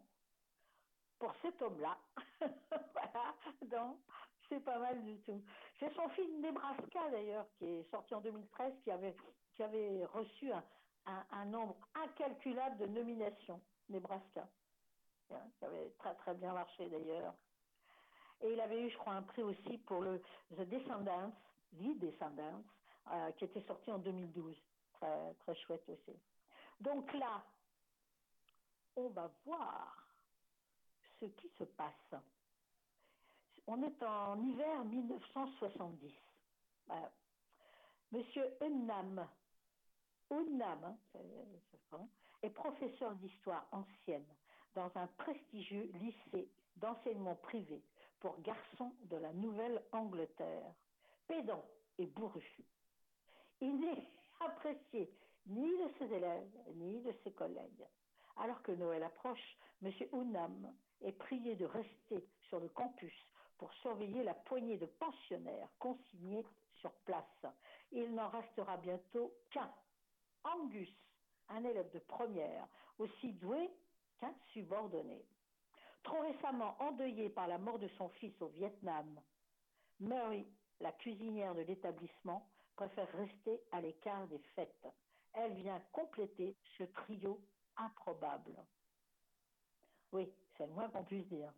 [1.19, 1.97] pour cet homme-là.
[2.93, 3.97] voilà, donc
[4.47, 5.41] c'est pas mal du tout.
[5.79, 9.15] C'est son film Nebraska d'ailleurs, qui est sorti en 2013, qui avait,
[9.59, 10.53] qui avait reçu
[11.05, 13.59] un, nombre incalculable de nominations.
[13.89, 14.47] Nebraska.
[15.31, 17.33] Hein, Qui avait très très bien marché d'ailleurs.
[18.39, 20.21] Et il avait eu, je crois, un prix aussi pour le
[20.55, 21.33] The Descendants,
[21.73, 22.63] The Descendants,
[23.11, 24.55] euh, qui était sorti en 2012.
[24.93, 26.17] Très, très chouette aussi.
[26.79, 27.43] Donc là,
[28.95, 30.07] on va voir
[31.19, 32.15] ce qui se passe.
[33.67, 36.13] On est en hiver 1970.
[36.87, 37.11] Voilà.
[38.13, 39.27] Monsieur Unnam,
[40.29, 40.35] Ça,
[41.93, 42.07] hein,
[42.43, 44.25] est professeur d'histoire ancienne
[44.75, 47.81] dans un prestigieux lycée d'enseignement privé
[48.19, 50.71] pour garçons de la Nouvelle-Angleterre.
[51.27, 51.65] Pédant
[51.97, 52.45] et bourru.
[53.61, 54.07] Il n'est
[54.39, 55.11] apprécié
[55.47, 57.87] ni de ses élèves ni de ses collègues.
[58.37, 59.91] Alors que Noël approche, M.
[60.13, 63.13] Unam est prié de rester sur le campus
[63.57, 67.45] pour surveiller la poignée de pensionnaires consignés sur place.
[67.91, 69.73] Il n'en restera bientôt qu'un,
[70.43, 70.89] Angus,
[71.49, 73.69] un élève de première, aussi doué
[74.19, 75.25] qu'un subordonné.
[76.03, 79.21] Trop récemment endeuillé par la mort de son fils au Vietnam,
[79.99, 80.47] Mary,
[80.79, 84.87] la cuisinière de l'établissement, préfère rester à l'écart des fêtes.
[85.33, 87.41] Elle vient compléter ce trio
[87.75, 88.55] improbable.
[90.13, 91.53] Oui, c'est le moins qu'on puisse dire.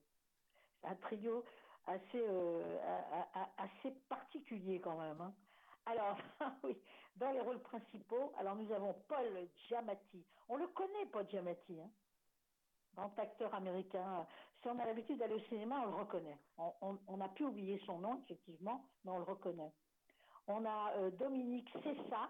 [0.83, 1.43] Un trio
[1.85, 2.79] assez, euh,
[4.09, 5.21] particulier quand même.
[5.21, 5.33] hein.
[5.85, 6.17] Alors,
[6.63, 6.77] oui,
[7.15, 10.25] dans les rôles principaux, alors nous avons Paul Giamatti.
[10.49, 11.79] On le connaît, Paul Giamatti.
[11.81, 11.89] Hein
[12.95, 14.27] grand acteur américain.
[14.61, 16.37] Si on a l'habitude d'aller au cinéma, on le reconnaît.
[16.57, 19.73] On, on- on a pu oublier son nom, effectivement, mais on le reconnaît.
[20.47, 22.29] On a euh, Dominique Cessa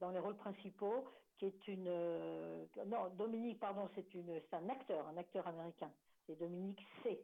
[0.00, 1.04] dans les rôles principaux,
[1.38, 1.86] qui est une...
[1.88, 5.92] euh, non, Dominique, pardon, c'est un acteur, un acteur américain.
[6.26, 7.20] C'est Dominique C.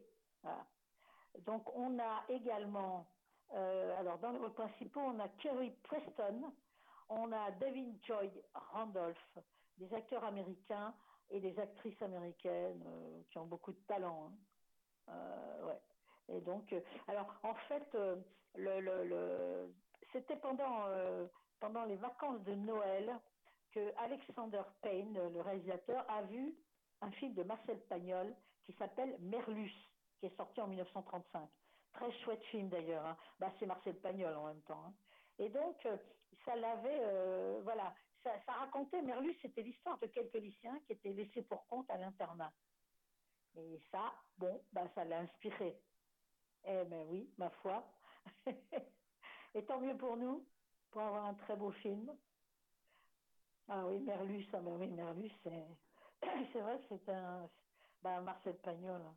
[1.45, 3.07] Donc on a également,
[3.53, 6.53] euh, alors dans les rôles principaux, on a Kerry Preston,
[7.09, 9.37] on a David Joy Randolph,
[9.77, 10.93] des acteurs américains
[11.29, 14.27] et des actrices américaines euh, qui ont beaucoup de talent.
[14.27, 15.13] hein.
[15.13, 15.81] Euh, ouais.
[16.31, 16.75] Et donc,
[17.07, 17.97] alors en fait,
[20.11, 20.85] c'était pendant,
[21.59, 23.19] pendant les vacances de Noël
[23.71, 26.55] que Alexander Payne, le réalisateur, a vu
[27.01, 28.35] un film de Marcel Pagnol
[28.65, 29.71] qui s'appelle Merlus,
[30.19, 31.49] qui est sorti en 1935.
[31.99, 33.05] Très chouette film d'ailleurs.
[33.05, 33.17] hein.
[33.39, 34.85] Bah, c'est Marcel Pagnol en même temps.
[34.87, 34.93] hein.
[35.37, 35.97] Et donc, euh,
[36.45, 41.11] ça l'avait, euh, voilà, ça, ça racontait, Merlus, c'était l'histoire de quelques lycéens qui étaient
[41.11, 42.53] laissés pour compte à l'internat.
[43.57, 45.77] Et ça, bon, bah, ça l'a inspiré.
[46.63, 47.85] Eh ben oui, ma foi.
[49.55, 50.47] Et tant mieux pour nous,
[50.91, 52.15] pour avoir un très beau film.
[53.67, 55.67] Ah oui, Merlus, ah ben oui, Merlus, c'est,
[56.53, 57.49] c'est vrai c'est un,
[58.01, 59.01] bah, Marcel Pagnol.
[59.01, 59.15] hein.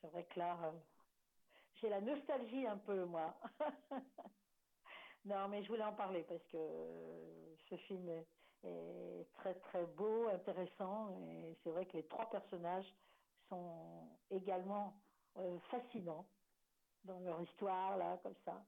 [0.00, 0.72] C'est vrai que là, euh,
[1.80, 3.34] j'ai la nostalgie un peu, moi.
[5.24, 8.26] non, mais je voulais en parler parce que euh, ce film est,
[9.34, 12.92] très très beau, intéressant, et c'est vrai que les trois personnages
[13.48, 15.00] sont également
[15.36, 16.26] euh, fascinants
[17.04, 18.64] dans leur histoire, là, comme ça.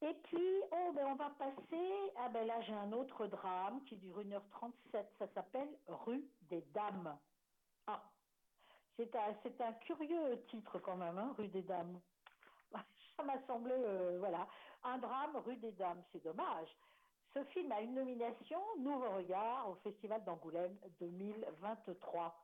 [0.00, 2.12] Et puis, oh, ben, on va passer.
[2.16, 5.04] Ah, ben là, j'ai un autre drame qui dure 1h37.
[5.18, 7.18] Ça s'appelle Rue des Dames.
[7.86, 8.02] Ah,
[8.98, 12.00] c'est un, curieux titre quand même, hein, Rue des Dames.
[13.16, 14.46] Ça m'a semblé, euh, voilà,
[14.82, 16.02] un drame Rue des Dames.
[16.12, 16.68] C'est dommage.
[17.34, 22.34] Ce film a une nomination, Nouveau Regard, au Festival d'Angoulême 2023.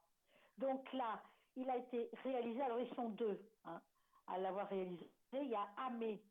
[0.58, 1.20] Donc là,
[1.56, 3.80] il a été réalisé, alors ils sont deux hein,
[4.28, 5.10] à l'avoir réalisé.
[5.32, 6.22] Il y a Amé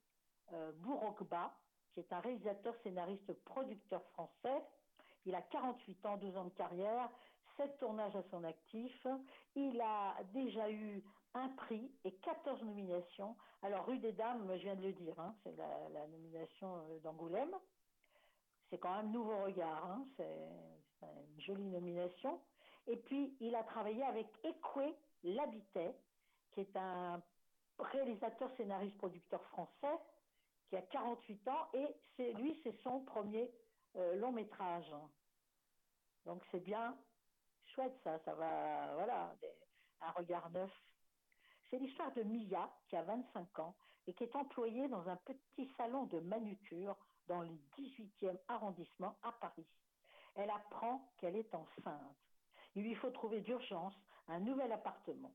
[0.53, 1.53] euh, Bourokba,
[1.93, 4.63] qui est un réalisateur, scénariste, producteur français.
[5.25, 7.09] Il a 48 ans, 12 ans de carrière,
[7.57, 9.07] 7 tournages à son actif.
[9.55, 13.35] Il a déjà eu un prix et 14 nominations.
[13.61, 17.55] Alors, Rue des Dames, je viens de le dire, hein, c'est la, nomination euh, d'Angoulême.
[18.69, 20.49] C'est quand même Nouveau Regard, hein, c'est
[20.99, 22.39] c'est une jolie nomination.
[22.87, 25.95] Et puis, il a travaillé avec Ekwe Labitet,
[26.51, 27.21] qui est un
[27.79, 29.97] réalisateur, scénariste, producteur français,
[30.69, 33.51] qui a 48 ans, et c'est lui, c'est son premier
[33.95, 34.91] euh, long métrage.
[36.25, 36.95] Donc c'est bien,
[37.73, 39.35] chouette ça, ça va, voilà,
[40.01, 40.71] un regard neuf.
[41.69, 43.75] C'est l'histoire de Mia, qui a 25 ans,
[44.07, 46.95] et qui est employée dans un petit salon de manucure
[47.27, 49.65] dans le 18e arrondissement à Paris.
[50.35, 52.17] Elle apprend qu'elle est enceinte.
[52.75, 53.95] Il lui faut trouver d'urgence
[54.27, 55.33] un nouvel appartement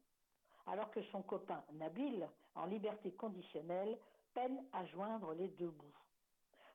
[0.69, 3.99] alors que son copain Nabil, en liberté conditionnelle,
[4.35, 5.99] peine à joindre les deux bouts.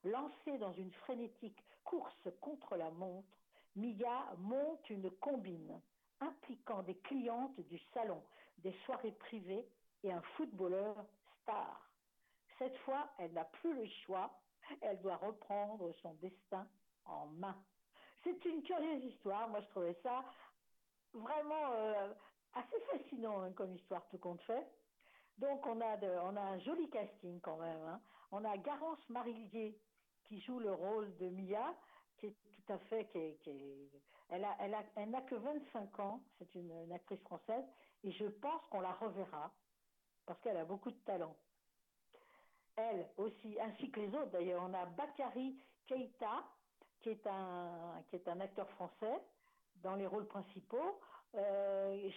[0.04, 3.28] Lancée dans une frénétique course contre la montre,
[3.76, 5.82] Mia monte une combine
[6.20, 8.24] impliquant des clientes du salon,
[8.60, 9.68] des soirées privées
[10.04, 10.96] et un footballeur
[11.42, 11.90] star.
[12.58, 14.32] Cette fois, elle n'a plus le choix,
[14.82, 16.68] elle doit reprendre son destin
[17.06, 17.56] en main.
[18.24, 20.24] C'est une curieuse histoire, moi je trouvais ça
[21.14, 22.14] vraiment euh,
[22.54, 24.66] assez fascinant hein, comme histoire tout compte fait.
[25.38, 25.98] Donc on a,
[26.40, 27.82] un joli casting quand même.
[27.88, 28.02] hein.
[28.32, 29.78] On a Garance Marillier
[30.26, 31.76] qui joue le rôle de Mia,
[32.32, 33.08] tout à fait,
[34.30, 37.64] elle a, elle a, elle n'a que 25 ans, c'est une, actrice française,
[38.04, 39.52] et je pense qu'on la reverra
[40.26, 41.36] parce qu'elle a beaucoup de talent.
[42.76, 44.64] Elle aussi, ainsi que les autres d'ailleurs.
[44.64, 46.44] On a Bakary Keita,
[47.02, 49.22] qui est un, qui est un acteur français
[49.76, 51.00] dans les rôles principaux.
[51.36, 52.10] Euh,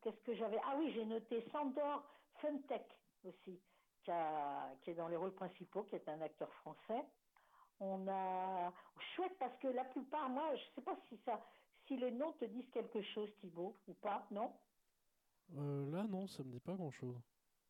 [0.00, 0.58] Qu'est-ce que j'avais?
[0.64, 2.04] Ah oui, j'ai noté Sandor
[2.36, 3.60] Funtek aussi,
[4.02, 7.04] qui est dans les rôles principaux, qui est un acteur français.
[7.84, 8.72] On a
[9.16, 11.44] chouette parce que la plupart, moi, je sais pas si ça,
[11.88, 14.52] si les noms te disent quelque chose, Thibaut, ou pas, non?
[15.56, 17.16] Euh, là, non, ça me dit pas grand-chose.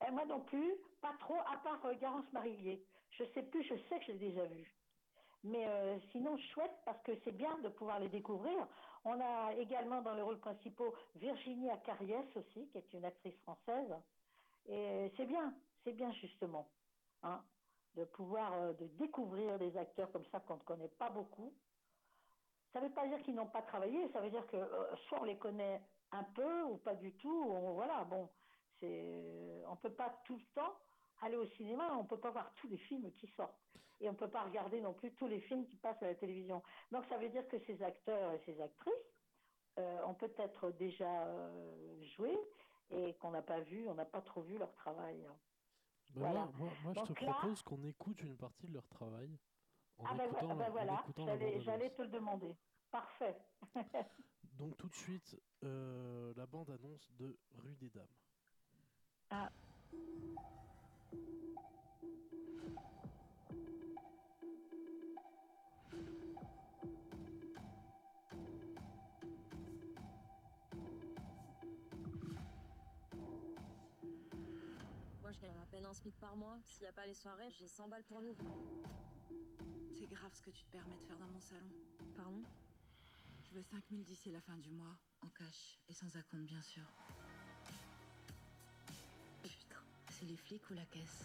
[0.06, 2.84] Et moi non plus, pas trop, à part euh, Garance Marillier.
[3.12, 4.70] Je sais plus, je sais que je l'ai déjà vu.
[5.44, 8.68] Mais euh, sinon, chouette, parce que c'est bien de pouvoir les découvrir.
[9.04, 13.94] On a également dans les rôles principaux Virginie Acariès aussi, qui est une actrice française.
[14.66, 16.68] Et c'est bien, c'est bien justement,
[17.22, 17.42] hein,
[17.96, 21.52] de pouvoir euh, de découvrir des acteurs comme ça qu'on ne connaît pas beaucoup.
[22.72, 25.20] Ça ne veut pas dire qu'ils n'ont pas travaillé, ça veut dire que euh, soit
[25.20, 27.44] on les connaît un peu ou pas du tout.
[27.44, 28.28] ou voilà, bon,
[28.80, 30.74] c'est, on peut pas tout le temps
[31.20, 33.54] aller au cinéma, on peut pas voir tous les films qui sortent.
[34.00, 36.62] Et on peut pas regarder non plus tous les films qui passent à la télévision.
[36.90, 38.92] Donc ça veut dire que ces acteurs et ces actrices
[39.78, 42.36] euh, ont peut-être déjà euh, joué
[42.90, 45.24] et qu'on n'a pas vu, on n'a pas trop vu leur travail.
[46.14, 46.48] Bah, Voilà.
[46.58, 49.38] Moi, je te là- propose qu'on écoute une partie de leur travail.
[49.98, 51.02] En Ah ben, écoutant ah ben la- en voilà, la
[51.60, 52.56] j'allais, te le demander.
[52.90, 53.36] Parfait.
[54.58, 58.06] Donc tout de suite, euh, la bande-annonce de Rue des Dames.
[59.30, 59.50] Ah.
[75.92, 76.56] Un SMIC par mois.
[76.64, 78.34] S'il n'y a pas les soirées, j'ai 100 balles pour nous.
[79.98, 81.68] C'est grave ce que tu te permets de faire dans mon salon.
[82.16, 82.42] Pardon?
[83.42, 86.82] Je veux 5000 d'ici la fin du mois, en cash et sans acompte, bien sûr.
[89.42, 89.82] Putain.
[90.12, 91.24] C'est les flics ou la caisse?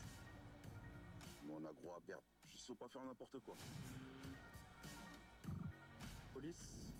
[1.45, 2.23] Mon agro à perdre.
[2.49, 3.55] Je sais pas faire n'importe quoi.
[6.33, 6.93] Police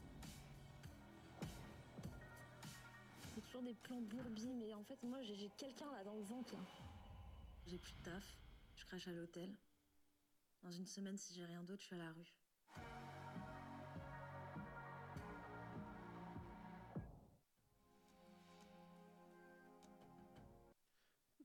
[3.36, 6.24] C'est toujours des plans bourbiers, mais en fait, moi, j'ai j'ai quelqu'un là dans le
[6.24, 6.54] ventre.
[6.54, 6.60] là.
[7.68, 8.24] J'ai plus de taf.
[8.76, 9.54] Je crache à l'hôtel.
[10.64, 12.34] Dans une semaine, si j'ai rien d'autre, je suis à la rue.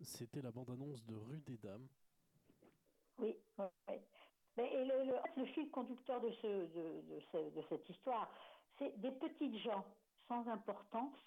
[0.05, 1.89] C'était la bande-annonce de Rue des Dames.
[3.19, 3.95] Oui, oui,
[4.59, 8.33] et le, le, le fil conducteur de, ce, de, de ce- de cette histoire,
[8.79, 9.85] c'est des petites gens
[10.29, 11.19] sans importance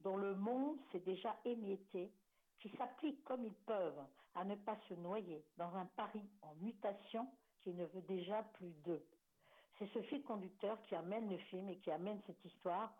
[0.00, 2.12] dont le monde s'est déjà émietté,
[2.58, 4.04] qui s'appliquent comme ils peuvent
[4.34, 7.28] à ne pas se noyer dans un Paris en mutation
[7.60, 9.04] qui ne veut déjà plus d'eux.
[9.78, 12.92] C'est ce fil conducteur qui amène le film et qui amène cette histoire.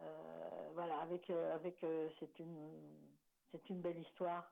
[0.00, 2.80] Euh, voilà, avec, euh, avec euh, c'est une,
[3.50, 4.50] c'est une belle histoire.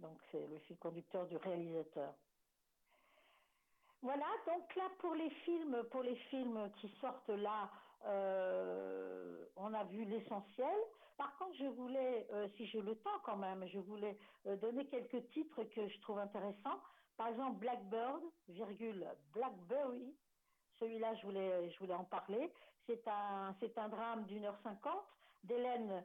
[0.00, 2.14] Donc c'est le fil conducteur du réalisateur.
[4.02, 7.70] Voilà, donc là pour les films, pour les films qui sortent là,
[8.06, 10.76] euh, on a vu l'essentiel.
[11.16, 14.86] Par contre, je voulais, euh, si j'ai le temps quand même, je voulais euh, donner
[14.86, 16.80] quelques titres que je trouve intéressants.
[17.16, 20.14] Par exemple, Blackbird, virgule Blackberry.
[20.80, 22.52] Celui-là, je voulais, je voulais en parler.
[22.86, 25.06] C'est un, c'est un drame d'une heure cinquante
[25.44, 26.02] d'Hélène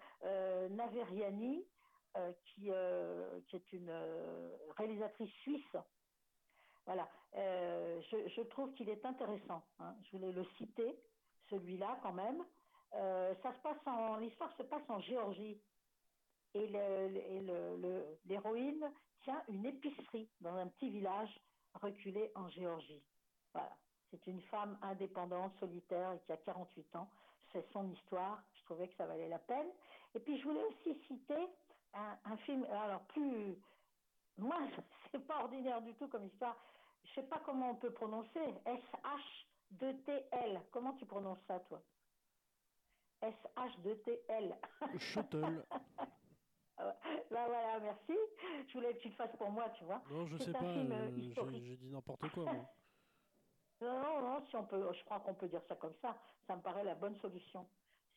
[0.70, 1.66] Naveriani,
[2.46, 2.70] qui,
[3.48, 3.92] qui est une
[4.78, 5.76] réalisatrice suisse.
[6.86, 7.10] Voilà.
[7.34, 9.64] Je, je trouve qu'il est intéressant.
[9.80, 9.96] hein.
[10.04, 11.00] Je voulais le citer,
[11.50, 12.44] celui-là quand même.
[12.94, 15.62] Euh, ça se passe en, l'histoire se passe en Géorgie.
[16.56, 16.68] Et
[18.26, 18.90] l'héroïne le,
[19.24, 21.40] tient une épicerie dans un petit village
[21.76, 23.04] reculé en Géorgie.
[23.54, 23.78] Voilà.
[24.10, 27.10] C'est une femme indépendante, solitaire, et qui a 48 ans.
[27.52, 28.42] C'est son histoire.
[28.54, 29.68] Je trouvais que ça valait la peine.
[30.16, 31.48] Et puis, je voulais aussi citer
[31.94, 33.56] un, film, alors plus,
[34.38, 34.58] moi,
[35.12, 36.58] c'est pas ordinaire du tout comme histoire.
[37.04, 38.56] Je sais pas comment on peut prononcer.
[39.72, 40.62] S-H-2-T-L.
[40.72, 41.82] Comment tu prononces ça, toi?
[43.22, 44.58] S-H-2-T-L.
[44.98, 45.66] Shuttle.
[46.80, 48.18] Bah voilà, merci.
[48.68, 50.02] Je voulais que tu le fasses pour moi, tu vois.
[50.10, 50.64] Non, je sais pas.
[50.64, 51.12] Euh,
[51.52, 52.46] j'ai dit n'importe quoi.
[53.82, 56.18] non, non, non, si on peut, je crois qu'on peut dire ça comme ça.
[56.48, 57.68] Ça me paraît la bonne solution.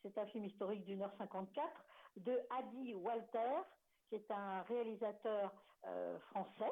[0.01, 1.69] C'est un film historique d'une heure 54
[2.17, 3.51] de Adi Walter,
[4.07, 5.53] qui est un réalisateur
[5.85, 6.71] euh, français.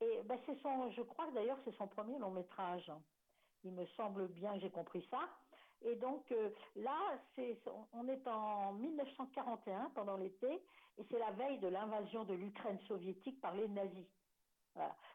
[0.00, 2.90] Et ben, c'est son, je crois d'ailleurs c'est son premier long métrage.
[3.64, 5.20] Il me semble bien, j'ai compris ça.
[5.82, 6.96] Et donc euh, là,
[7.92, 10.62] on est en 1941 pendant l'été,
[10.96, 14.06] et c'est la veille de l'invasion de l'Ukraine soviétique par les nazis.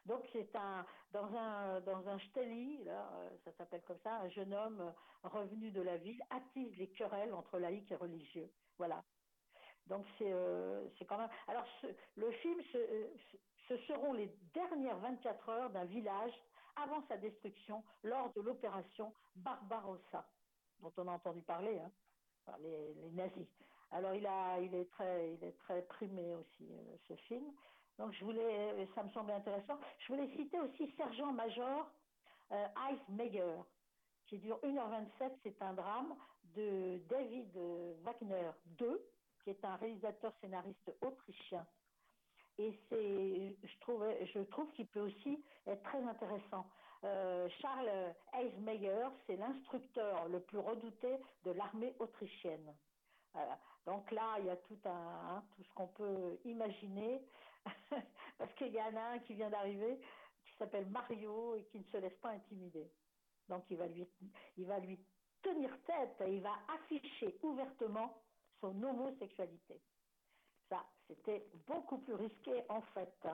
[0.06, 4.94] Donc c'est un dans un dans un euh, ça s'appelle comme ça, un jeune homme
[5.22, 8.50] revenu de la ville attise les querelles entre laïcs et religieux.
[8.78, 9.04] Voilà.
[9.86, 11.28] Donc c'est euh, c'est quand même.
[11.46, 11.66] Alors
[12.16, 12.58] le film,
[13.68, 16.32] ce seront les dernières 24 heures d'un village
[16.76, 20.28] avant sa destruction lors de l'opération Barbarossa,
[20.80, 21.90] dont on a entendu parler, hein,
[22.60, 23.46] les, nazis.
[23.90, 27.52] Alors il est très, primé aussi euh, ce film.
[27.98, 29.78] Donc je voulais, ça me semblait intéressant.
[29.98, 31.90] Je voulais citer aussi Sergent Major
[32.52, 32.66] euh,
[33.08, 33.56] Meyer,
[34.26, 35.32] qui dure 1h27.
[35.42, 36.14] C'est un drame
[36.54, 37.56] de David
[38.02, 38.50] Wagner
[38.80, 38.96] II,
[39.42, 41.66] qui est un réalisateur scénariste autrichien.
[42.60, 46.66] Et c'est, je trouve, qu'il peut aussi être très intéressant.
[47.04, 47.90] Euh, Charles
[48.34, 52.74] Eismeyer, c'est l'instructeur le plus redouté de l'armée autrichienne.
[53.86, 57.22] Donc là, il y a tout un, hein, tout ce qu'on peut imaginer,
[58.38, 59.98] parce qu'il y en a un qui vient d'arriver,
[60.44, 62.90] qui s'appelle Mario et qui ne se laisse pas intimider.
[63.48, 64.06] Donc il va lui,
[64.58, 65.00] il va lui
[65.40, 68.22] tenir tête et il va afficher ouvertement
[68.60, 69.80] son homosexualité.
[70.70, 73.28] Ça, c'était beaucoup plus risqué en fait.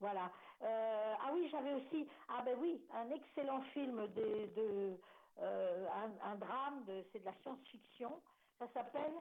[0.00, 0.32] Voilà.
[0.62, 4.98] Euh, ah oui, j'avais aussi, ah ben oui, un excellent film de,
[5.38, 5.86] euh,
[6.22, 8.20] un, drame, c'est de la science-fiction.
[8.58, 9.14] Ça s'appelle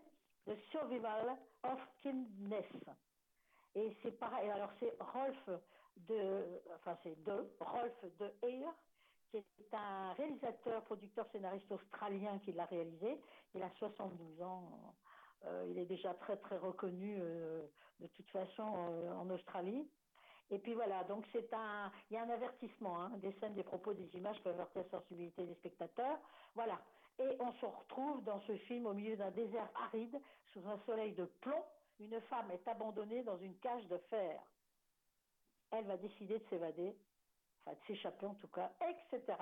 [0.47, 2.65] The Survival of Kindness.
[3.76, 4.49] Et c'est pareil.
[4.49, 5.49] Alors c'est Rolf
[6.07, 8.74] de, enfin c'est de Rolf de Eyre,
[9.30, 13.22] qui est un réalisateur, producteur, scénariste australien qui l'a réalisé.
[13.53, 14.95] Il a 72 ans.
[15.45, 17.65] Euh, il est déjà très très reconnu euh,
[17.99, 19.87] de toute façon euh, en Australie.
[20.51, 23.63] Et puis voilà, donc c'est un, il y a un avertissement, hein, des scènes, des
[23.63, 26.19] propos, des images peuvent heurter la sensibilité des spectateurs.
[26.55, 26.79] Voilà.
[27.19, 30.19] Et on se retrouve dans ce film au milieu d'un désert aride,
[30.51, 31.63] sous un soleil de plomb.
[31.99, 34.41] Une femme est abandonnée dans une cage de fer.
[35.71, 36.97] Elle va décider de s'évader,
[37.61, 39.37] enfin de s'échapper en tout cas, etc.,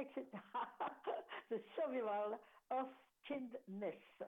[0.00, 0.26] etc.
[1.50, 2.38] The survival
[2.70, 2.86] of
[3.24, 4.22] kindness.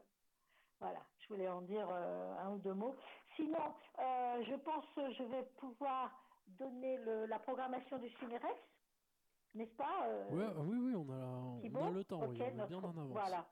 [0.80, 2.94] Voilà, je voulais en dire euh, un ou deux mots.
[3.34, 6.10] Sinon, euh, je pense que je vais pouvoir
[6.46, 8.54] donner le, la programmation du Cinérex,
[9.54, 12.64] n'est-ce pas euh, ouais, Oui, oui, on a, on a le temps, okay, oui, on
[12.64, 13.08] est bien en avance.
[13.10, 13.46] Voilà.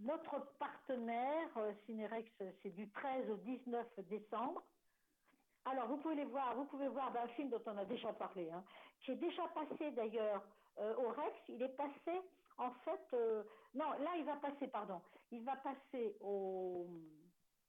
[0.00, 1.48] Notre partenaire
[1.86, 2.30] Cinérex,
[2.62, 4.62] c'est du 13 au 19 décembre.
[5.64, 8.50] Alors, vous pouvez les voir, vous pouvez voir un film dont on a déjà parlé,
[8.50, 8.62] hein,
[9.00, 10.42] qui est déjà passé d'ailleurs
[10.78, 11.36] euh, au Rex.
[11.48, 12.22] Il est passé,
[12.58, 13.42] en fait, euh,
[13.74, 15.00] non, là, il va passer, pardon,
[15.30, 16.16] il va passer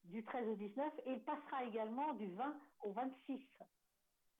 [0.05, 3.39] du 13 au 19 et il passera également du 20 au 26.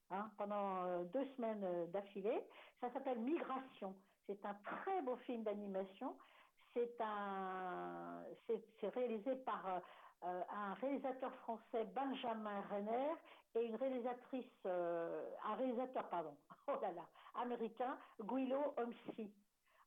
[0.09, 2.41] Hein, pendant euh, deux semaines euh, d'affilée.
[2.80, 3.93] Ça s'appelle Migration.
[4.26, 6.15] C'est un très beau film d'animation.
[6.74, 6.89] C'est
[8.93, 9.82] réalisé par
[10.24, 13.13] euh, un réalisateur français Benjamin Renner
[13.55, 16.36] et une réalisatrice, un réalisateur pardon,
[16.68, 17.05] oh là là,
[17.41, 19.32] américain Guido Homsi.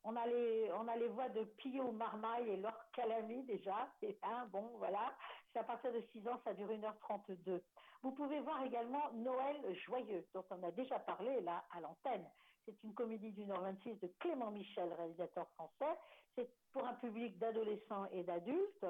[0.04, 3.88] On a les, on voix de Pio Marmaille et Laure Calamy déjà.
[4.02, 5.14] Et hein, bon, voilà.
[5.52, 7.60] C'est à partir de 6 ans, ça dure 1h32.
[8.02, 12.24] Vous pouvez voir également Noël Joyeux, dont on a déjà parlé là à l'antenne.
[12.64, 15.98] C'est une comédie d'une heure 26 de Clément Michel, réalisateur français.
[16.34, 18.86] C'est pour un public d'adolescents et d'adultes.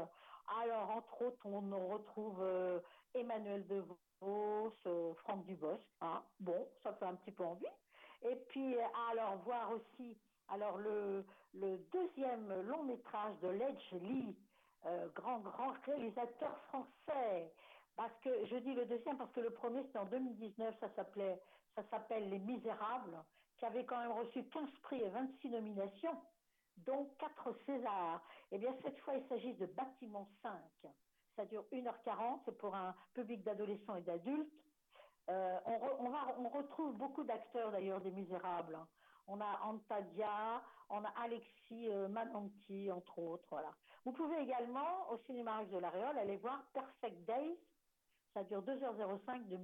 [0.62, 2.80] Alors, entre autres, on retrouve euh,
[3.14, 5.80] Emmanuel DeVos, euh, Franck Dubosc.
[6.00, 6.22] Hein.
[6.38, 7.66] Bon, ça fait un petit peu envie.
[8.22, 8.76] Et puis,
[9.11, 10.18] alors, voir aussi
[10.51, 11.24] alors le,
[11.92, 14.36] deuxième long métrage de Ledge Lee,
[14.86, 17.53] euh, grand grand réalisateur français,
[17.96, 21.40] parce que je dis le deuxième parce que le premier c'était en 2019, ça s'appelait
[21.74, 23.22] ça s'appelle Les Misérables,
[23.59, 26.18] qui avait quand même reçu 15 prix et 26 nominations.
[26.78, 28.22] dont 4 Césars.
[28.51, 30.53] Eh bien, cette fois, il s'agit de Bâtiment 5.
[31.36, 34.51] Ça dure 1h40, c'est pour un public d'adolescents et d'adultes.
[35.28, 35.59] Euh,
[36.38, 38.78] on, retrouve beaucoup d'acteurs d'ailleurs des Misérables.
[39.33, 43.47] On a Antadia, on a Alexis euh, Mananti, entre autres.
[43.49, 43.72] Voilà.
[44.05, 47.57] Vous pouvez également, au cinéma de la Réole, aller voir Perfect Days.
[48.35, 49.57] Ça dure 2h05 de,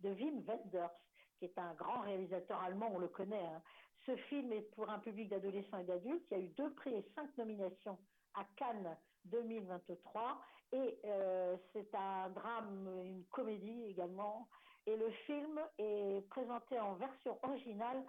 [0.00, 0.90] de Wim Wenders,
[1.38, 3.46] qui est un grand réalisateur allemand, on le connaît.
[3.46, 3.62] Hein.
[4.04, 6.26] Ce film est pour un public d'adolescents et d'adultes.
[6.30, 7.98] Il y a eu deux prix et cinq nominations
[8.34, 8.94] à Cannes
[9.24, 10.38] 2023.
[10.72, 14.48] Et euh, c'est un drame, une comédie également.
[14.86, 18.02] Et le film est présenté en version originale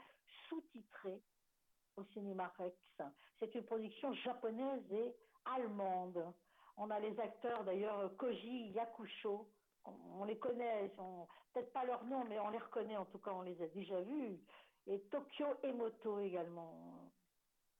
[0.50, 1.22] sous-titrée
[1.96, 2.76] au cinéma Rex.
[3.40, 6.34] C'est une production japonaise et allemande.
[6.78, 9.48] On a les acteurs d'ailleurs Koji Yakusho.
[9.86, 10.92] On, les connaît,
[11.54, 14.00] peut-être pas leur nom, mais on les reconnaît en tout cas, on les a déjà
[14.02, 14.40] vus.
[14.88, 17.12] Et Tokyo Emoto également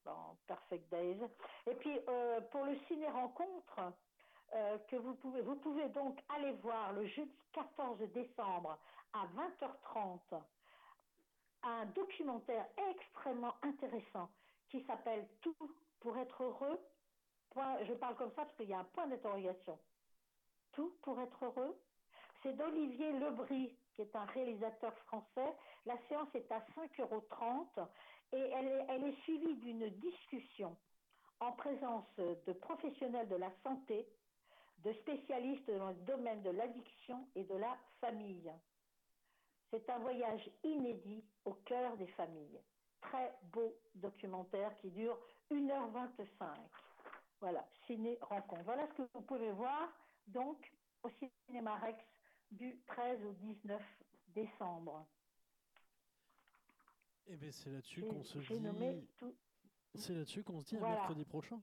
[0.06, 1.20] dans Perfect Days.
[1.68, 3.94] Et puis euh, pour le ciné rencontre,
[4.54, 8.78] euh, vous pouvez, vous pouvez donc aller voir le jeudi 14 décembre
[9.14, 10.42] à 20h30
[11.64, 14.30] un documentaire extrêmement intéressant
[14.70, 15.56] qui s'appelle Tout
[16.00, 16.80] pour être heureux.
[17.56, 19.78] je parle comme ça parce qu'il y a un point d'interrogation.
[20.74, 21.78] Tout pour être heureux.
[22.42, 25.54] C'est d'Olivier Lebris, qui est un réalisateur français.
[25.86, 27.24] La séance est à 5,30 euros
[28.32, 30.78] et elle est, elle est suivie d'une discussion
[31.40, 34.08] en présence de professionnels de la santé,
[34.84, 38.52] de spécialistes dans le domaine de l'addiction et de la famille.
[39.72, 42.60] C'est un voyage inédit au cœur des familles.
[43.02, 45.18] Très beau documentaire qui dure
[45.52, 46.26] 1h25.
[47.40, 48.64] Voilà, ciné rencontre.
[48.64, 49.90] Voilà ce que vous pouvez voir
[50.28, 50.72] donc
[51.04, 51.10] au
[51.48, 52.04] cinéma Rex
[52.52, 53.82] du 13 au 19
[54.30, 55.06] décembre.
[57.28, 59.08] Eh bien c'est là-dessus qu'on se dit.
[59.96, 61.62] C'est là-dessus qu'on se dit mercredi prochain.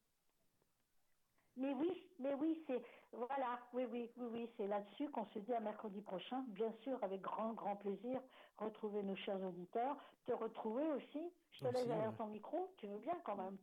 [1.56, 2.82] Mais oui, mais oui, c'est
[3.12, 6.44] voilà, oui, oui, oui, oui, c'est là-dessus qu'on se dit à mercredi prochain.
[6.48, 8.20] Bien sûr, avec grand, grand plaisir,
[8.58, 9.96] retrouver nos chers auditeurs,
[10.26, 11.32] te retrouver aussi.
[11.52, 13.56] Je te laisse derrière ton micro, tu veux bien quand même.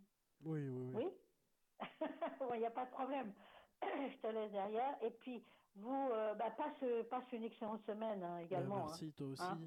[0.45, 1.07] Oui, oui, oui.
[1.81, 1.87] Oui,
[2.55, 3.33] il n'y a pas de problème.
[3.83, 4.97] Je te laisse derrière.
[5.03, 5.43] Et puis,
[5.75, 8.77] vous, euh, bah, passe, passe une excellente semaine hein, également.
[8.77, 9.43] Bah, merci, toi aussi.
[9.43, 9.59] Hein?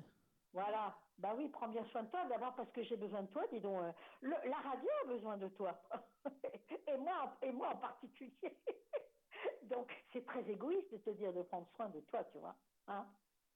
[0.53, 0.97] Voilà.
[1.19, 2.25] Bah oui, prends bien soin de toi.
[2.27, 3.79] D'abord parce que j'ai besoin de toi, dis donc.
[3.83, 5.79] Euh, la radio a besoin de toi.
[6.87, 8.57] et moi, et moi en particulier.
[9.69, 12.57] Donc, c'est très égoïste de te dire de prendre soin de toi, tu vois.
[12.89, 13.07] Hein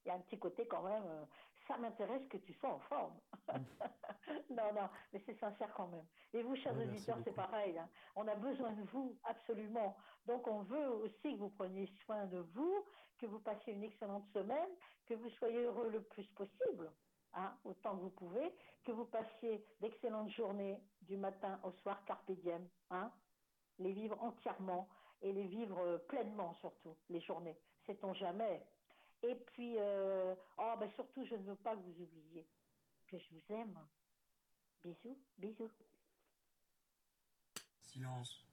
[0.03, 1.25] Il y a un petit côté quand même, euh,
[1.67, 3.19] ça m'intéresse que tu sois en forme.
[4.49, 6.05] non, non, mais c'est sincère quand même.
[6.33, 7.77] Et vous, chers auditeurs, c'est pareil.
[7.77, 7.89] Hein.
[8.15, 9.95] On a besoin de vous, absolument.
[10.25, 12.85] Donc, on veut aussi que vous preniez soin de vous,
[13.19, 14.69] que vous passiez une excellente semaine,
[15.05, 16.91] que vous soyez heureux le plus possible.
[17.33, 18.53] Hein, autant que vous pouvez,
[18.83, 23.09] que vous passiez d'excellentes journées du matin au soir, carpe diem, hein,
[23.79, 24.89] les vivre entièrement,
[25.21, 27.57] et les vivre pleinement surtout, les journées.
[27.85, 28.65] Sait-on jamais
[29.23, 32.47] Et puis, euh, oh, ben surtout, je ne veux pas que vous oubliez
[33.07, 33.77] que je vous aime.
[34.83, 35.71] Bisous, bisous.
[37.81, 38.50] Silence.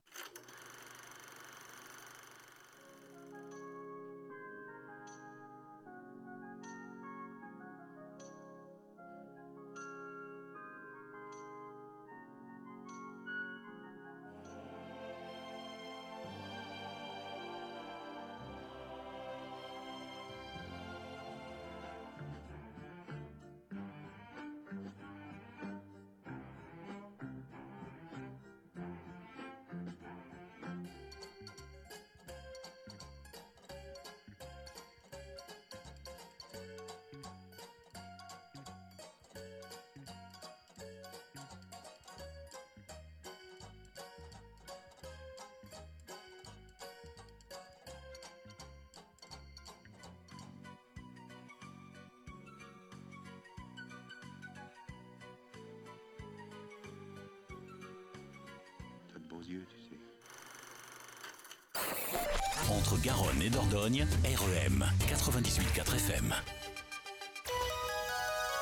[62.71, 66.35] Entre Garonne et Dordogne, REM 98.4 FM.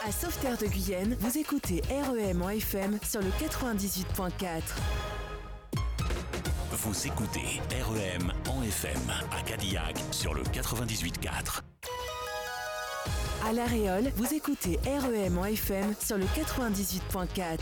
[0.06, 4.62] À Sauveterre de Guyenne, vous écoutez REM en FM sur le 98.4.
[6.70, 11.62] Vous écoutez REM en FM à Cadillac sur le 98.4.
[13.44, 17.58] À La Réole, vous écoutez REM en FM sur le 98.4.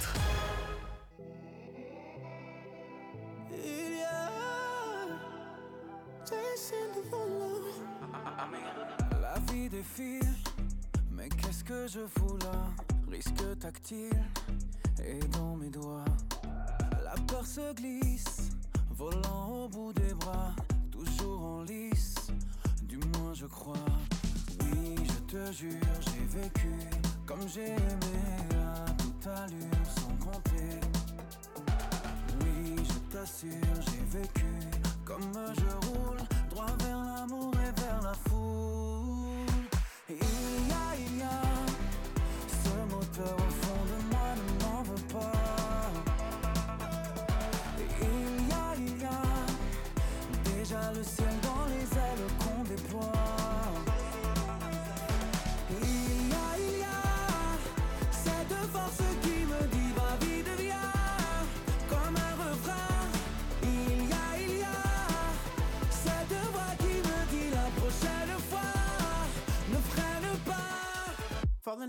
[25.53, 25.71] jure,
[26.01, 26.71] j'ai vécu
[27.27, 28.19] comme j'ai aimé
[28.53, 30.81] à toute allure sans compter.
[32.41, 34.47] Oui, je t'assure, j'ai vécu
[35.05, 36.19] comme je roule
[36.51, 37.53] droit vers l'amour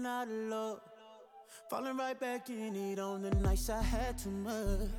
[0.05, 0.81] Out of love,
[1.67, 4.89] falling right back in it on the nights I had too much.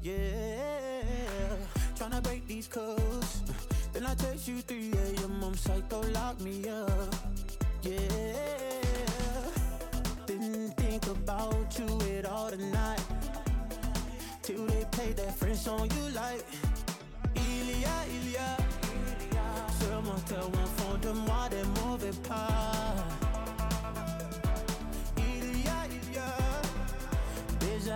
[0.00, 1.02] Yeah,
[1.96, 3.42] tryna break these codes.
[3.92, 5.42] Then I text you 3 a.m.
[5.42, 7.14] I'm psycho, lock me up.
[7.82, 7.98] Yeah,
[10.26, 13.02] didn't think about you at all tonight.
[14.42, 16.44] Till they played that French song you like.
[17.34, 18.56] Il y a, il y a
[19.80, 22.85] ce moteur au fond de moi des mauvais pas.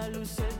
[0.01, 0.60] A déjà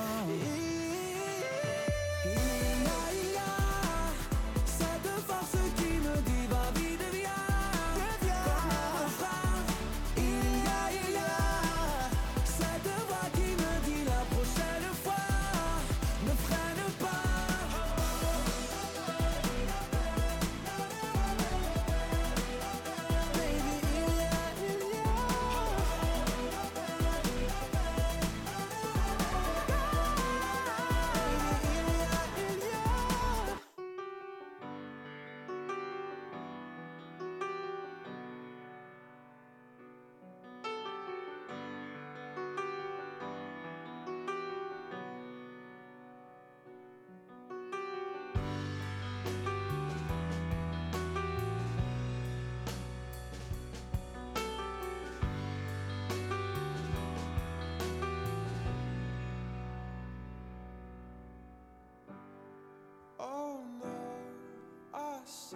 [65.23, 65.55] See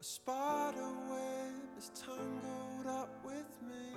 [0.00, 3.94] a spider web is tangled up with me,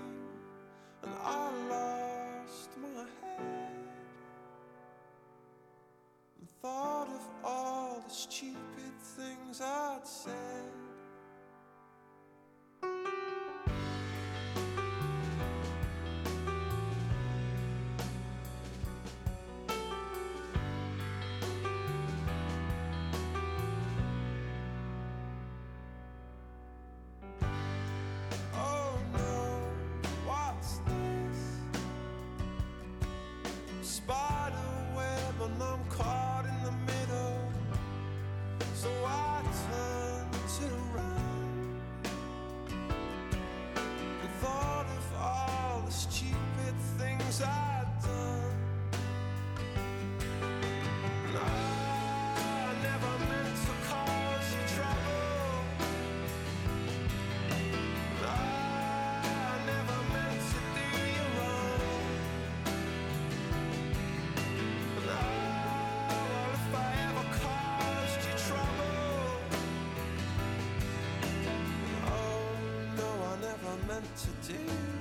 [1.03, 3.75] and I lost my head
[6.39, 10.44] and thought of all the stupid things I'd said.
[74.15, 74.94] To do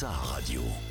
[0.00, 0.89] sa radio.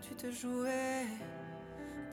[0.00, 1.06] tu te jouais.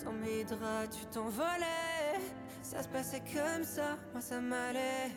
[0.03, 2.19] Dans mes draps, tu t'envolais.
[2.61, 5.11] Ça se passait comme ça, moi ça m'allait.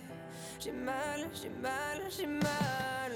[0.61, 3.13] J'ai mal, j'ai mal, j'ai mal.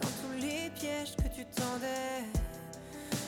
[0.00, 2.24] Dans tous les pièges que tu tendais.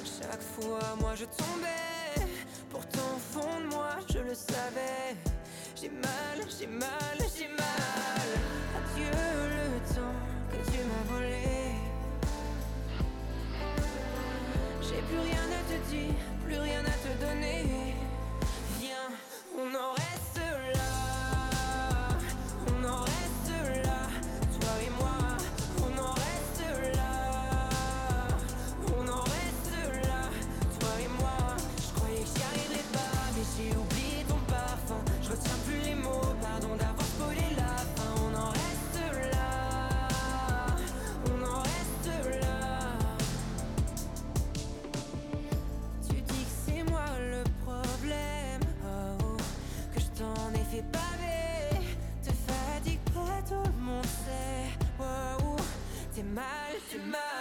[0.05, 2.29] Chaque fois, moi je tombais.
[2.71, 5.17] Pourtant, au fond de moi, je le savais.
[5.75, 7.02] J'ai mal, j'ai mal.
[15.93, 16.32] ludzi
[56.93, 57.32] to my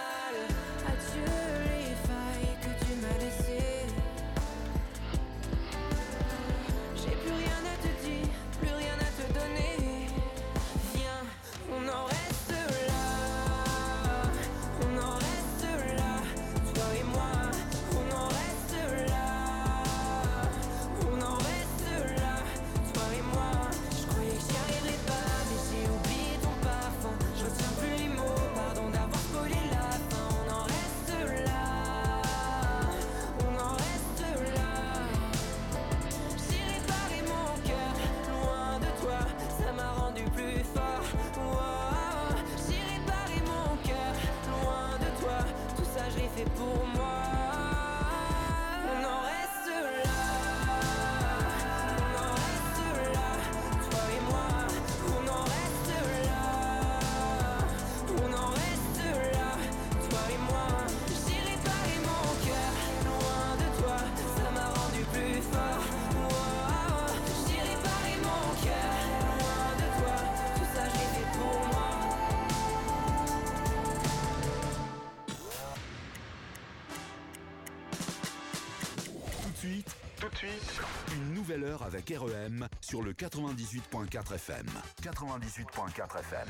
[82.09, 84.65] REM sur le 98.4 FM.
[85.01, 86.47] 98.4 FM.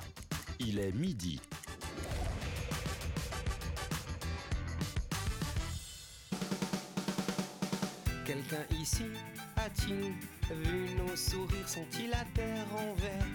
[0.60, 1.40] Il est midi.
[8.26, 9.06] Quelqu'un ici
[9.58, 10.14] a-t-il
[10.56, 11.70] vu nos sourires?
[11.70, 13.28] Sont-ils à terre en verre?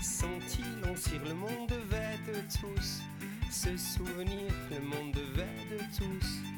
[0.00, 1.24] Sont-ils en cire?
[1.24, 3.02] Le monde devait de tous
[3.50, 6.57] ces souvenir, le monde devait de tous.